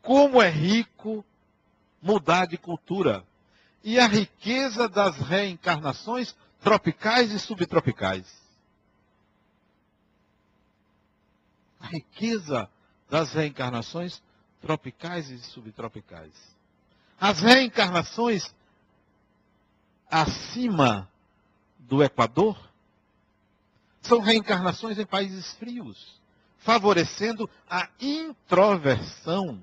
[0.02, 1.24] Como é rico
[2.02, 3.24] mudar de cultura.
[3.84, 8.26] E a riqueza das reencarnações tropicais e subtropicais.
[11.78, 12.68] A riqueza
[13.08, 14.20] das reencarnações
[14.60, 16.58] tropicais e subtropicais.
[17.20, 18.54] As reencarnações
[20.10, 21.06] acima
[21.78, 22.58] do Equador
[24.00, 26.18] são reencarnações em países frios,
[26.56, 29.60] favorecendo a introversão,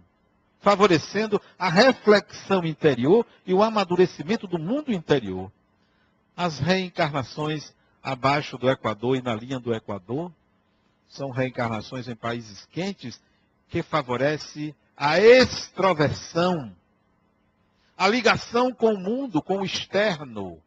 [0.60, 5.52] favorecendo a reflexão interior e o amadurecimento do mundo interior.
[6.36, 10.32] As reencarnações abaixo do Equador e na linha do Equador
[11.10, 13.20] são reencarnações em países quentes
[13.68, 16.72] que favorece a extroversão,
[17.98, 20.62] a ligação com o mundo, com o externo,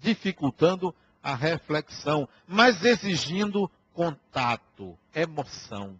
[0.00, 5.98] dificultando a reflexão, mas exigindo contato, emoção.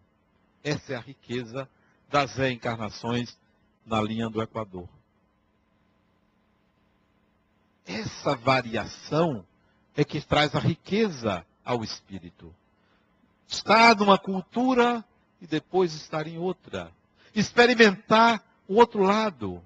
[0.63, 1.69] Essa é a riqueza
[2.11, 3.39] das reencarnações
[3.85, 4.89] na linha do Equador.
[7.87, 9.47] Essa variação
[9.95, 12.55] é que traz a riqueza ao espírito.
[13.47, 15.05] Estar numa cultura
[15.41, 16.91] e depois estar em outra.
[17.35, 19.63] Experimentar o outro lado.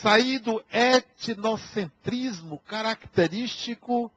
[0.00, 4.10] Sair do etnocentrismo característico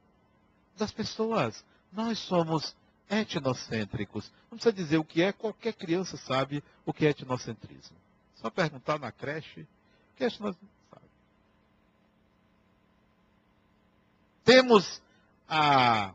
[0.76, 1.64] das pessoas.
[1.92, 2.74] Nós somos
[3.08, 4.32] etnocêntricos.
[4.50, 7.96] Não precisa dizer o que é, qualquer criança sabe o que é etnocentrismo.
[8.36, 10.76] Só perguntar na creche, o que é etnocentrismo?
[14.44, 15.02] Temos
[15.48, 16.14] a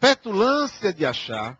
[0.00, 1.58] petulância de achar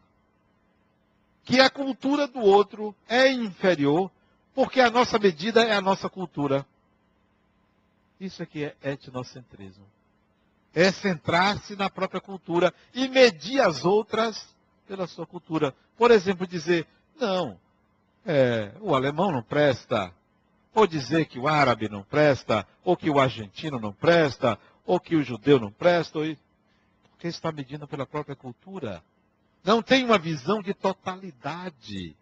[1.44, 4.10] que a cultura do outro é inferior
[4.54, 6.64] porque a nossa medida é a nossa cultura.
[8.20, 9.84] Isso aqui é etnocentrismo.
[10.72, 14.54] É centrar-se na própria cultura e medir as outras
[14.86, 15.74] pela sua cultura.
[15.96, 16.86] Por exemplo, dizer,
[17.18, 17.58] não,
[18.24, 20.12] é, o alemão não presta,
[20.74, 25.16] ou dizer que o árabe não presta, ou que o argentino não presta, ou que
[25.16, 26.36] o judeu não presta, ou...
[27.10, 29.02] porque está medindo pela própria cultura.
[29.62, 32.16] Não tem uma visão de totalidade.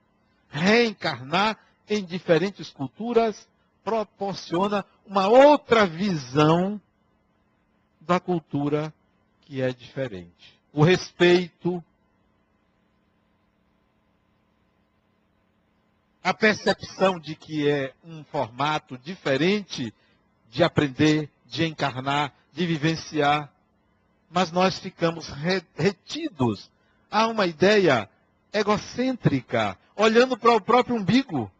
[0.49, 1.59] Reencarnar
[1.93, 3.47] em diferentes culturas
[3.85, 6.81] proporciona uma outra visão
[8.01, 8.93] da cultura
[9.43, 10.59] que é diferente.
[10.73, 11.85] O respeito,
[16.25, 19.93] a percepção de que é um formato diferente
[20.51, 23.53] de aprender, de encarnar, de vivenciar.
[24.31, 25.29] Mas nós ficamos
[25.77, 26.71] retidos
[27.11, 28.09] a uma ideia
[28.51, 31.51] egocêntrica, olhando para o próprio umbigo,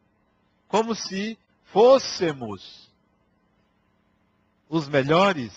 [0.73, 2.89] como se fôssemos
[4.71, 5.53] os melhores.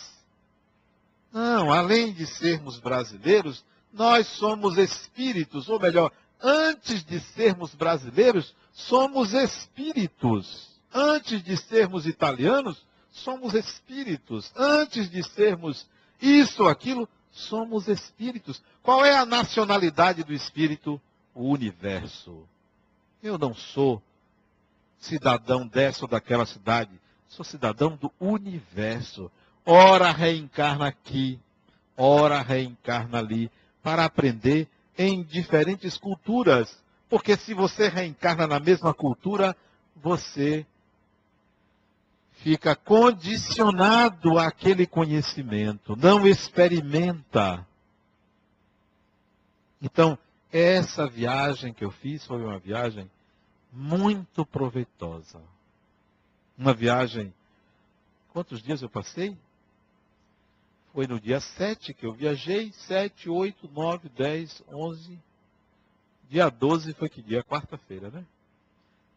[1.31, 3.63] Não, além de sermos brasileiros,
[3.93, 6.11] nós somos espíritos, ou melhor,
[6.43, 10.69] antes de sermos brasileiros, somos espíritos.
[10.93, 14.51] Antes de sermos italianos, somos espíritos.
[14.53, 15.87] Antes de sermos
[16.21, 18.61] isso ou aquilo, somos espíritos.
[18.83, 20.99] Qual é a nacionalidade do espírito?
[21.33, 22.45] O universo.
[23.23, 24.03] Eu não sou
[25.05, 26.91] cidadão dessa ou daquela cidade.
[27.27, 29.31] Sou cidadão do universo.
[29.65, 31.39] Ora reencarna aqui,
[31.97, 33.51] ora reencarna ali,
[33.81, 36.83] para aprender em diferentes culturas.
[37.09, 39.55] Porque se você reencarna na mesma cultura,
[39.95, 40.65] você
[42.31, 47.65] fica condicionado àquele conhecimento, não experimenta.
[49.81, 50.17] Então,
[50.51, 53.09] essa viagem que eu fiz foi uma viagem
[53.75, 55.41] muito proveitosa.
[56.57, 57.33] Uma viagem.
[58.31, 59.37] Quantos dias eu passei?
[60.93, 65.19] Foi no dia 7 que eu viajei, 7, 8, 9, 10, 11.
[66.29, 67.43] Dia 12 foi que dia?
[67.43, 68.25] Quarta-feira, né?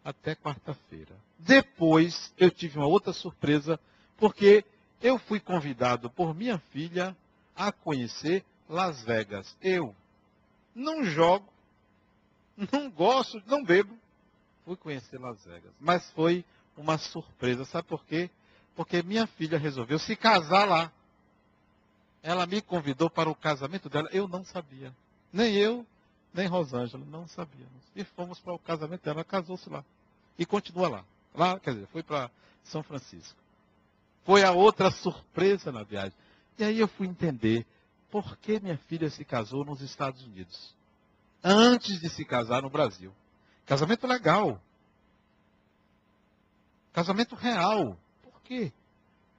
[0.09, 1.15] até quarta-feira.
[1.39, 3.79] Depois eu tive uma outra surpresa,
[4.17, 4.65] porque
[5.03, 7.15] eu fui convidado por minha filha
[7.55, 9.55] a conhecer Las Vegas.
[9.61, 9.95] Eu
[10.75, 11.47] não jogo,
[12.73, 13.95] não gosto, não bebo.
[14.69, 15.73] Fui conhecer Las Vegas.
[15.81, 16.45] Mas foi
[16.77, 17.65] uma surpresa.
[17.65, 18.29] Sabe por quê?
[18.77, 20.93] Porque minha filha resolveu se casar lá.
[22.23, 24.11] Ela me convidou para o casamento dela.
[24.13, 24.95] Eu não sabia.
[25.33, 25.87] Nem eu,
[26.35, 27.03] nem Rosângela.
[27.07, 27.83] Não sabíamos.
[27.97, 29.21] E fomos para o casamento dela.
[29.21, 29.83] Ela casou-se lá
[30.39, 31.05] e continua lá.
[31.35, 32.31] Lá, quer dizer, foi para
[32.65, 33.41] São Francisco.
[34.23, 36.13] Foi a outra surpresa na viagem.
[36.59, 37.65] E aí eu fui entender
[38.11, 40.75] por que minha filha se casou nos Estados Unidos.
[41.43, 43.11] Antes de se casar no Brasil.
[43.69, 44.61] Casamento legal.
[46.91, 47.99] Casamento real.
[48.23, 48.73] Por quê?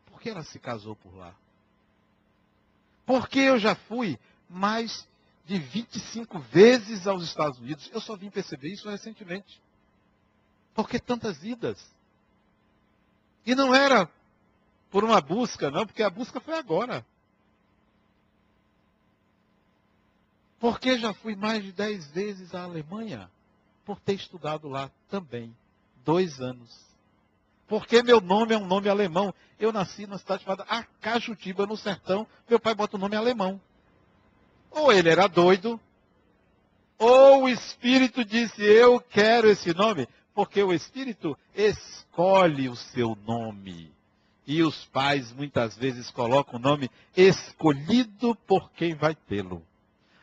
[0.05, 1.35] Por que ela se casou por lá?
[3.07, 5.07] Porque eu já fui mais
[5.45, 7.89] de 25 vezes aos Estados Unidos.
[7.91, 9.59] Eu só vim perceber isso recentemente.
[10.75, 11.83] Por que tantas idas?
[13.43, 14.07] E não era
[14.91, 17.03] por uma busca, não, porque a busca foi agora.
[20.59, 23.29] Porque já fui mais de dez vezes à Alemanha,
[23.89, 25.51] por ter estudado lá também,
[26.05, 26.69] dois anos.
[27.67, 29.33] Porque meu nome é um nome alemão.
[29.59, 32.27] Eu nasci numa cidade chamada Acajutiba, no sertão.
[32.47, 33.59] Meu pai bota o nome alemão.
[34.69, 35.79] Ou ele era doido,
[36.99, 43.91] ou o espírito disse: Eu quero esse nome porque o Espírito escolhe o seu nome.
[44.45, 49.63] E os pais muitas vezes colocam o nome escolhido por quem vai tê-lo.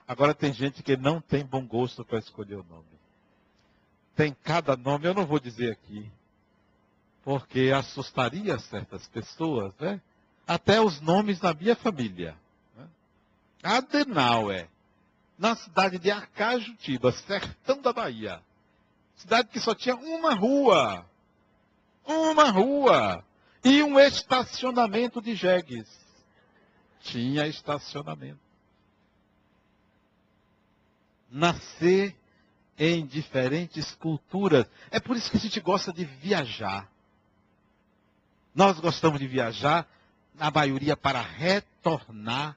[0.07, 2.96] Agora tem gente que não tem bom gosto para escolher o nome.
[4.17, 6.11] Tem cada nome, eu não vou dizer aqui,
[7.23, 10.01] porque assustaria certas pessoas, né?
[10.47, 12.35] Até os nomes da minha família.
[12.75, 12.89] Né?
[13.63, 14.69] Adenauer.
[15.39, 18.41] na cidade de Arcajutiba, sertão da Bahia.
[19.17, 21.05] Cidade que só tinha uma rua.
[22.07, 23.23] Uma rua.
[23.63, 25.87] E um estacionamento de jegues.
[27.01, 28.41] Tinha estacionamento.
[31.31, 32.17] Nascer
[32.79, 34.67] em diferentes culturas.
[34.91, 36.89] É por isso que a gente gosta de viajar.
[38.55, 39.87] Nós gostamos de viajar,
[40.35, 42.57] na maioria, para retornar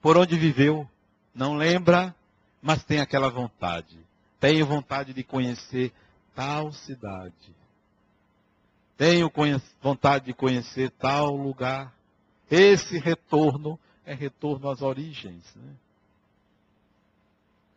[0.00, 0.88] por onde viveu.
[1.34, 2.14] Não lembra,
[2.60, 3.98] mas tem aquela vontade.
[4.40, 5.92] Tenho vontade de conhecer
[6.34, 7.54] tal cidade.
[8.96, 9.30] Tenho
[9.80, 11.92] vontade de conhecer tal lugar.
[12.50, 15.42] Esse retorno é retorno às origens.
[15.54, 15.72] Né?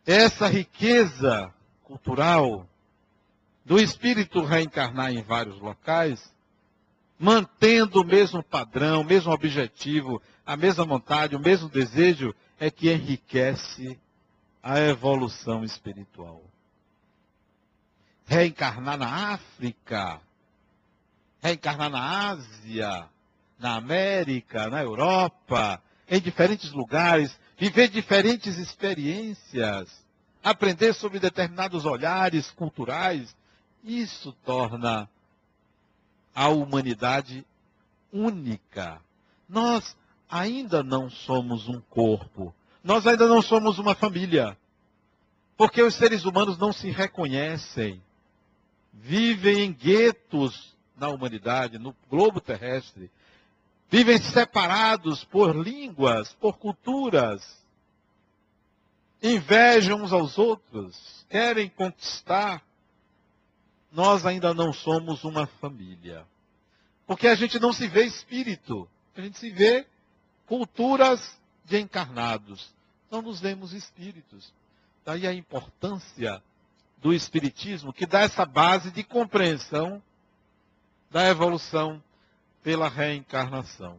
[0.06, 1.52] Essa riqueza
[1.82, 2.64] cultural
[3.64, 6.32] do espírito reencarnar em vários locais,
[7.18, 12.92] mantendo o mesmo padrão, o mesmo objetivo, a mesma vontade, o mesmo desejo, é que
[12.92, 13.98] enriquece
[14.62, 16.40] a evolução espiritual.
[18.26, 20.20] Reencarnar na África,
[21.42, 23.08] reencarnar na Ásia,
[23.58, 29.88] na América, na Europa, em diferentes lugares, viver diferentes experiências,
[30.42, 33.34] aprender sobre determinados olhares culturais,
[33.82, 35.08] isso torna
[36.34, 37.46] a humanidade
[38.12, 39.00] única.
[39.48, 39.96] Nós
[40.28, 42.54] ainda não somos um corpo.
[42.84, 44.56] Nós ainda não somos uma família.
[45.56, 48.02] Porque os seres humanos não se reconhecem.
[48.92, 53.10] Vivem em guetos na humanidade, no globo terrestre.
[53.90, 57.64] Vivem separados por línguas, por culturas.
[59.22, 61.24] Invejam uns aos outros.
[61.28, 62.62] Querem conquistar.
[63.92, 66.26] Nós ainda não somos uma família.
[67.06, 68.88] Porque a gente não se vê espírito.
[69.16, 69.86] A gente se vê
[70.46, 72.74] culturas de encarnados.
[73.10, 74.52] Não nos vemos espíritos.
[75.04, 76.42] Daí a importância
[76.98, 80.02] do Espiritismo, que dá essa base de compreensão
[81.10, 82.02] da evolução
[82.66, 83.96] pela reencarnação.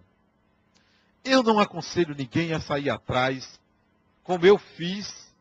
[1.24, 3.58] Eu não aconselho ninguém a sair atrás,
[4.26, 5.34] como eu fiz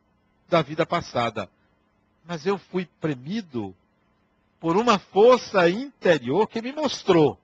[0.49, 1.51] da vida passada.
[2.25, 3.75] Mas eu fui premido
[4.61, 7.37] por uma força interior que me mostrou.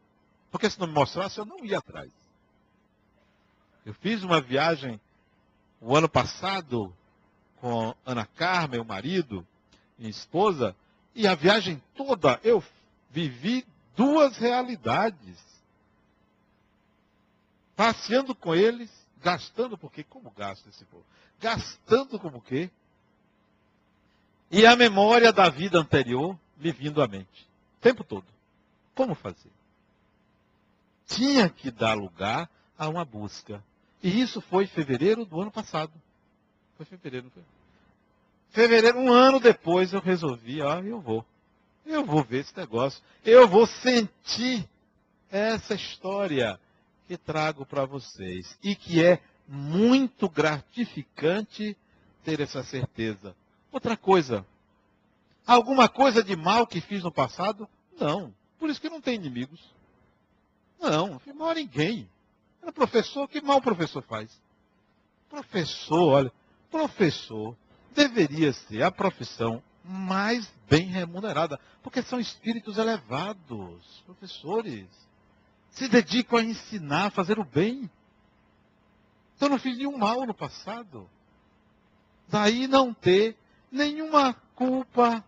[0.53, 2.13] Porque se não me mostrasse, eu não ia atrás.
[3.85, 5.01] Eu fiz uma viagem
[5.81, 6.95] o ano passado
[7.57, 9.45] com Ana Carmen, meu marido,
[9.99, 10.77] minha esposa,
[11.13, 12.63] e a viagem toda eu
[13.11, 13.67] vivi
[13.97, 15.52] duas realidades.
[17.77, 18.91] Passeando com eles,
[19.23, 21.05] gastando porque como gasta esse povo?
[21.41, 22.71] Gastando como quê?
[24.51, 27.49] E a memória da vida anterior me vindo à mente.
[27.79, 28.27] O tempo todo.
[28.95, 29.51] Como fazer?
[31.07, 32.49] Tinha que dar lugar
[32.79, 33.63] a uma busca.
[34.03, 35.93] E isso foi em fevereiro do ano passado.
[36.77, 37.43] Foi fevereiro, não foi?
[38.51, 41.25] Fevereiro, um ano depois, eu resolvi, ó, eu vou.
[41.87, 43.03] Eu vou ver esse negócio.
[43.25, 44.69] Eu vou sentir
[45.31, 46.61] essa história
[47.07, 48.59] que trago para vocês.
[48.63, 51.77] E que é muito gratificante
[52.25, 53.35] ter essa certeza.
[53.71, 54.47] Outra coisa.
[55.47, 57.69] Alguma coisa de mal que fiz no passado?
[57.99, 58.33] Não.
[58.59, 59.61] Por isso que não tem inimigos.
[60.81, 62.09] Não, não fiz mal a ninguém.
[62.63, 64.31] Era professor, que mal o professor faz?
[65.29, 66.33] Professor, olha,
[66.71, 67.57] professor
[67.95, 74.87] deveria ser a profissão mais bem remunerada, porque são espíritos elevados, professores.
[75.73, 77.91] Se dedicam a ensinar, a fazer o bem.
[79.37, 81.09] Então não fiz nenhum mal no passado.
[82.29, 83.37] Daí não ter
[83.71, 85.25] nenhuma culpa,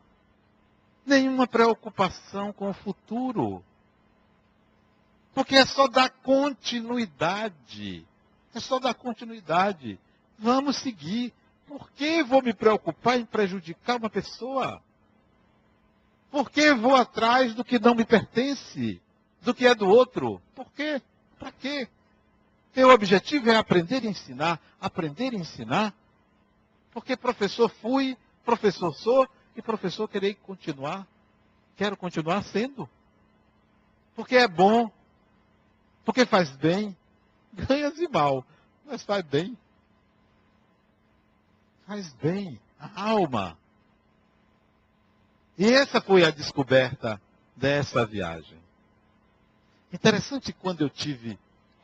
[1.05, 3.65] nenhuma preocupação com o futuro.
[5.35, 8.07] Porque é só dar continuidade.
[8.55, 9.99] É só dar continuidade.
[10.39, 11.33] Vamos seguir.
[11.67, 14.81] Por que vou me preocupar em prejudicar uma pessoa?
[16.31, 19.01] Por que vou atrás do que não me pertence?
[19.45, 20.41] Do que é do outro?
[20.55, 21.01] Por quê?
[21.39, 21.89] Para quê?
[22.75, 24.61] Meu objetivo é aprender e ensinar.
[24.81, 25.95] Aprender e ensinar.
[26.91, 31.07] Porque professor fui, professor sou e professor querei continuar.
[31.77, 32.89] Quero continuar sendo.
[34.17, 34.91] Porque é bom
[36.05, 36.97] porque faz bem,
[37.53, 38.45] ganha-se mal,
[38.85, 39.57] mas faz bem.
[41.87, 43.59] Faz bem, a alma.
[45.57, 47.21] E essa foi a descoberta
[47.57, 48.59] dessa viagem.
[49.95, 51.39] Interessante quando eu tive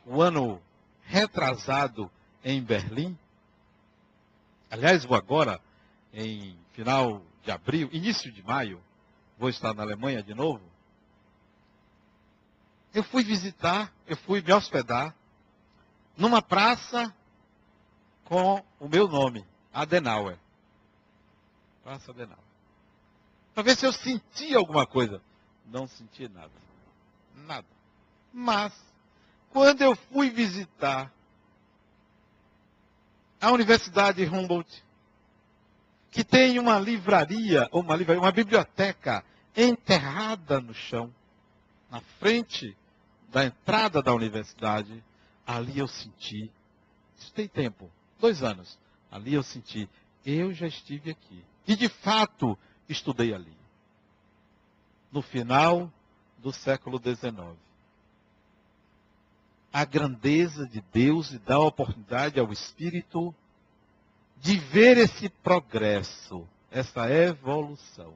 [0.05, 0.61] o ano
[1.03, 2.11] retrasado
[2.43, 3.17] em Berlim.
[4.69, 5.61] Aliás, vou agora,
[6.13, 8.83] em final de abril, início de maio,
[9.37, 10.61] vou estar na Alemanha de novo.
[12.93, 15.15] Eu fui visitar, eu fui me hospedar
[16.17, 17.15] numa praça
[18.25, 19.47] com o meu nome.
[19.71, 20.37] Adenauer.
[21.81, 22.43] Praça Adenauer.
[23.53, 25.21] Para ver se eu sentia alguma coisa.
[25.65, 26.51] Não senti nada.
[27.33, 27.80] Nada.
[28.33, 28.73] Mas,
[29.49, 31.11] quando eu fui visitar
[33.39, 34.83] a Universidade Humboldt,
[36.11, 39.23] que tem uma livraria, ou uma livraria, uma biblioteca
[39.55, 41.13] enterrada no chão,
[41.89, 42.77] na frente
[43.29, 45.03] da entrada da universidade,
[45.45, 46.51] ali eu senti,
[47.17, 48.77] isso tem tempo, dois anos,
[49.09, 49.89] ali eu senti,
[50.25, 51.43] eu já estive aqui.
[51.67, 52.57] E de fato,
[52.87, 53.55] estudei ali.
[55.11, 55.91] No final
[56.37, 57.57] do século XIX.
[59.71, 63.33] A grandeza de Deus e dá oportunidade ao Espírito
[64.37, 68.13] de ver esse progresso, essa evolução.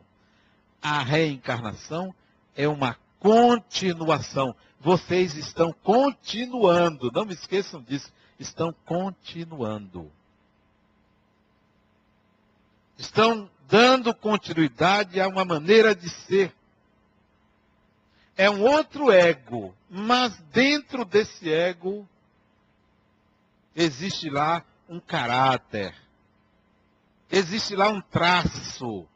[0.82, 2.14] A reencarnação
[2.56, 4.56] é uma continuação.
[4.80, 10.12] Vocês estão continuando, não me esqueçam disso, estão continuando.
[12.98, 16.54] Estão dando continuidade a uma maneira de ser.
[18.38, 22.08] É um outro ego, mas dentro desse ego
[23.74, 25.96] existe lá um caráter.
[27.32, 29.08] Existe lá um traço,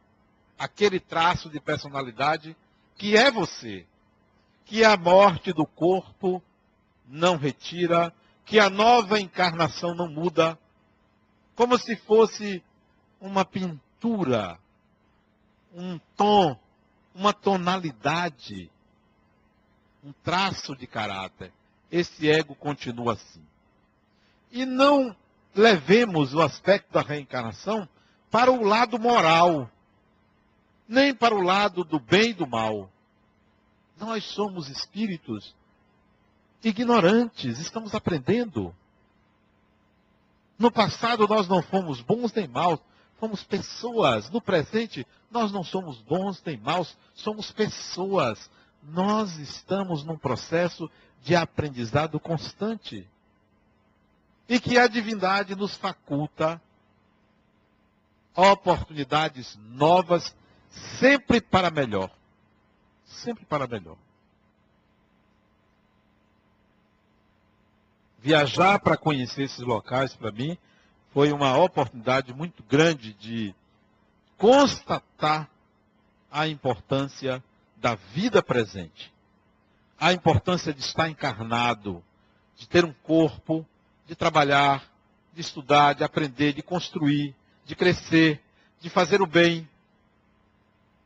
[0.58, 2.56] aquele traço de personalidade
[2.96, 3.86] que é você,
[4.66, 6.42] que a morte do corpo
[7.06, 8.14] não retira,
[8.46, 10.58] que a nova encarnação não muda,
[11.56, 12.64] como se fosse
[13.20, 14.58] uma pintura,
[15.74, 16.58] um tom,
[17.14, 18.72] uma tonalidade,
[20.04, 21.52] um traço de caráter.
[21.92, 23.44] Esse ego continua assim.
[24.52, 25.16] E não
[25.54, 27.88] levemos o aspecto da reencarnação
[28.32, 29.70] para o lado moral,
[30.88, 32.90] nem para o lado do bem e do mal.
[33.98, 35.54] Nós somos espíritos
[36.64, 38.74] ignorantes, estamos aprendendo.
[40.58, 42.80] No passado nós não fomos bons nem maus,
[43.18, 44.30] fomos pessoas.
[44.30, 48.50] No presente nós não somos bons nem maus, somos pessoas.
[48.84, 50.90] Nós estamos num processo
[51.22, 53.08] de aprendizado constante.
[54.48, 56.62] E que a divindade nos faculta
[58.36, 60.36] oportunidades novas,
[61.00, 62.10] sempre para melhor.
[63.06, 63.98] Sempre para melhor.
[68.20, 70.58] Viajar para conhecer esses locais, para mim,
[71.14, 73.56] foi uma oportunidade muito grande de
[74.38, 75.50] constatar
[76.32, 77.44] a importância
[77.80, 79.12] da vida presente.
[80.00, 82.04] A importância de estar encarnado,
[82.56, 83.66] de ter um corpo,
[84.08, 84.84] de trabalhar,
[85.34, 88.42] de estudar, de aprender, de construir, de crescer,
[88.80, 89.68] de fazer o bem.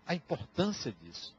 [0.06, 1.34] A importância disso.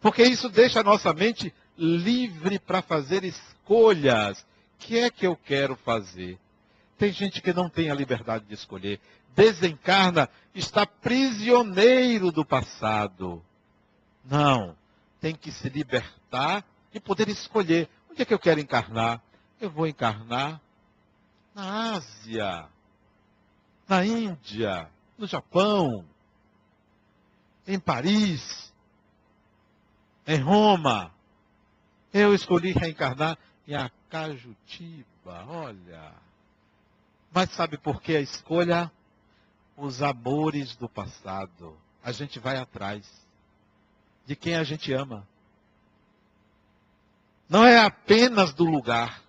[0.00, 4.40] Porque isso deixa a nossa mente livre para fazer escolhas.
[4.40, 4.46] O
[4.78, 6.38] que é que eu quero fazer?
[6.96, 9.00] Tem gente que não tem a liberdade de escolher.
[9.34, 13.42] Desencarna, está prisioneiro do passado.
[14.28, 14.76] Não.
[15.20, 17.88] Tem que se libertar e poder escolher.
[18.10, 19.20] Onde é que eu quero encarnar?
[19.60, 20.60] Eu vou encarnar
[21.54, 22.68] na Ásia
[23.88, 26.04] na Índia, no Japão,
[27.66, 28.72] em Paris,
[30.26, 31.10] em Roma.
[32.12, 36.12] Eu escolhi reencarnar em Acajutiba, olha.
[37.32, 38.92] Mas sabe por que a escolha?
[39.76, 41.78] Os amores do passado.
[42.02, 43.06] A gente vai atrás
[44.28, 45.26] de quem a gente ama.
[47.48, 49.22] Não é apenas do lugar.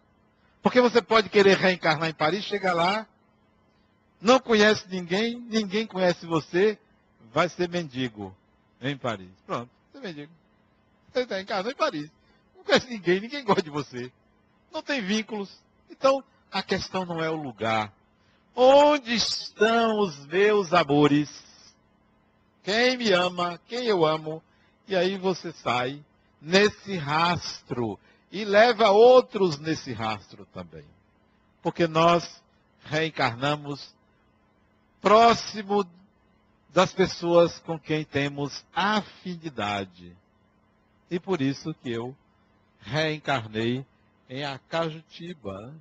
[0.61, 3.07] Porque você pode querer reencarnar em Paris, chega lá,
[4.19, 6.77] não conhece ninguém, ninguém conhece você,
[7.33, 8.35] vai ser mendigo
[8.81, 9.29] em Paris.
[9.47, 10.33] Pronto, você é mendigo.
[11.13, 12.11] Você está casa em Paris.
[12.57, 14.11] Não conhece ninguém, ninguém gosta de você.
[14.69, 15.49] Não tem vínculos.
[15.89, 16.21] Então,
[16.51, 17.93] a questão não é o lugar.
[18.53, 21.29] Onde estão os meus amores?
[22.63, 24.43] Quem me ama, quem eu amo?
[24.89, 26.03] E aí você sai
[26.41, 27.99] nesse rastro
[28.31, 30.83] e leva outros nesse rastro também.
[31.61, 32.41] Porque nós
[32.85, 33.93] reencarnamos
[34.99, 35.87] próximo
[36.73, 40.17] das pessoas com quem temos afinidade.
[41.11, 42.15] E por isso que eu
[42.79, 43.85] reencarnei
[44.27, 45.71] em Acajutiba,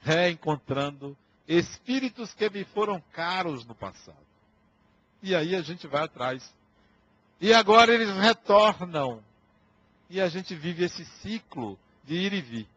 [0.00, 1.16] reencontrando
[1.46, 4.26] espíritos que me foram caros no passado.
[5.22, 6.52] E aí a gente vai atrás.
[7.40, 9.22] E agora eles retornam.
[10.08, 12.68] E a gente vive esse ciclo de ir e vir.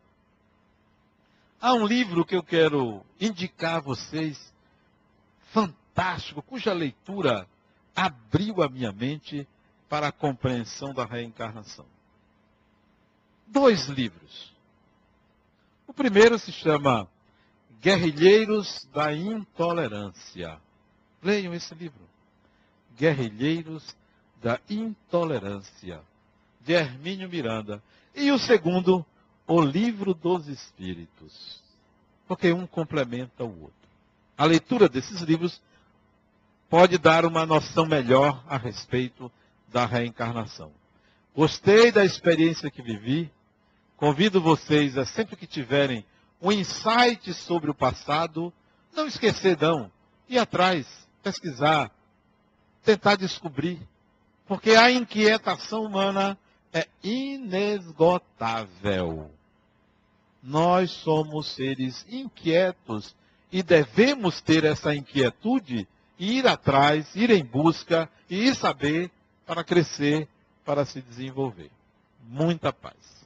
[1.60, 4.54] Há um livro que eu quero indicar a vocês,
[5.52, 7.48] fantástico, cuja leitura
[7.96, 9.48] abriu a minha mente
[9.90, 11.86] para a compreensão da reencarnação.
[13.48, 14.54] Dois livros.
[15.88, 17.08] O primeiro se chama
[17.80, 20.60] Guerrilheiros da Intolerância.
[21.22, 22.02] Leiam esse livro.
[22.98, 23.96] Guerrilheiros
[24.42, 26.02] da Intolerância,
[26.62, 27.82] de Hermínio Miranda.
[28.14, 29.06] E o segundo,
[29.48, 31.64] O Livro dos Espíritos.
[32.28, 33.90] Porque um complementa o outro.
[34.38, 35.62] A leitura desses livros
[36.70, 39.32] pode dar uma noção melhor a respeito
[39.70, 40.72] da reencarnação.
[41.36, 43.32] Gostei da experiência que vivi.
[43.98, 46.06] Convido vocês a sempre que tiverem
[46.42, 48.54] um insight sobre o passado,
[48.94, 49.92] não esquecer não,
[50.28, 50.86] ir atrás,
[51.24, 51.90] pesquisar,
[52.84, 53.80] tentar descobrir,
[54.48, 56.38] porque a inquietação humana
[56.74, 58.22] é inesgotável.
[60.44, 63.16] Nós somos seres inquietos
[63.52, 65.88] e devemos ter essa inquietude
[66.20, 69.10] e ir atrás, ir em busca e ir saber
[69.46, 70.28] para crescer,
[70.64, 71.72] para se desenvolver.
[72.28, 73.25] Muita paz.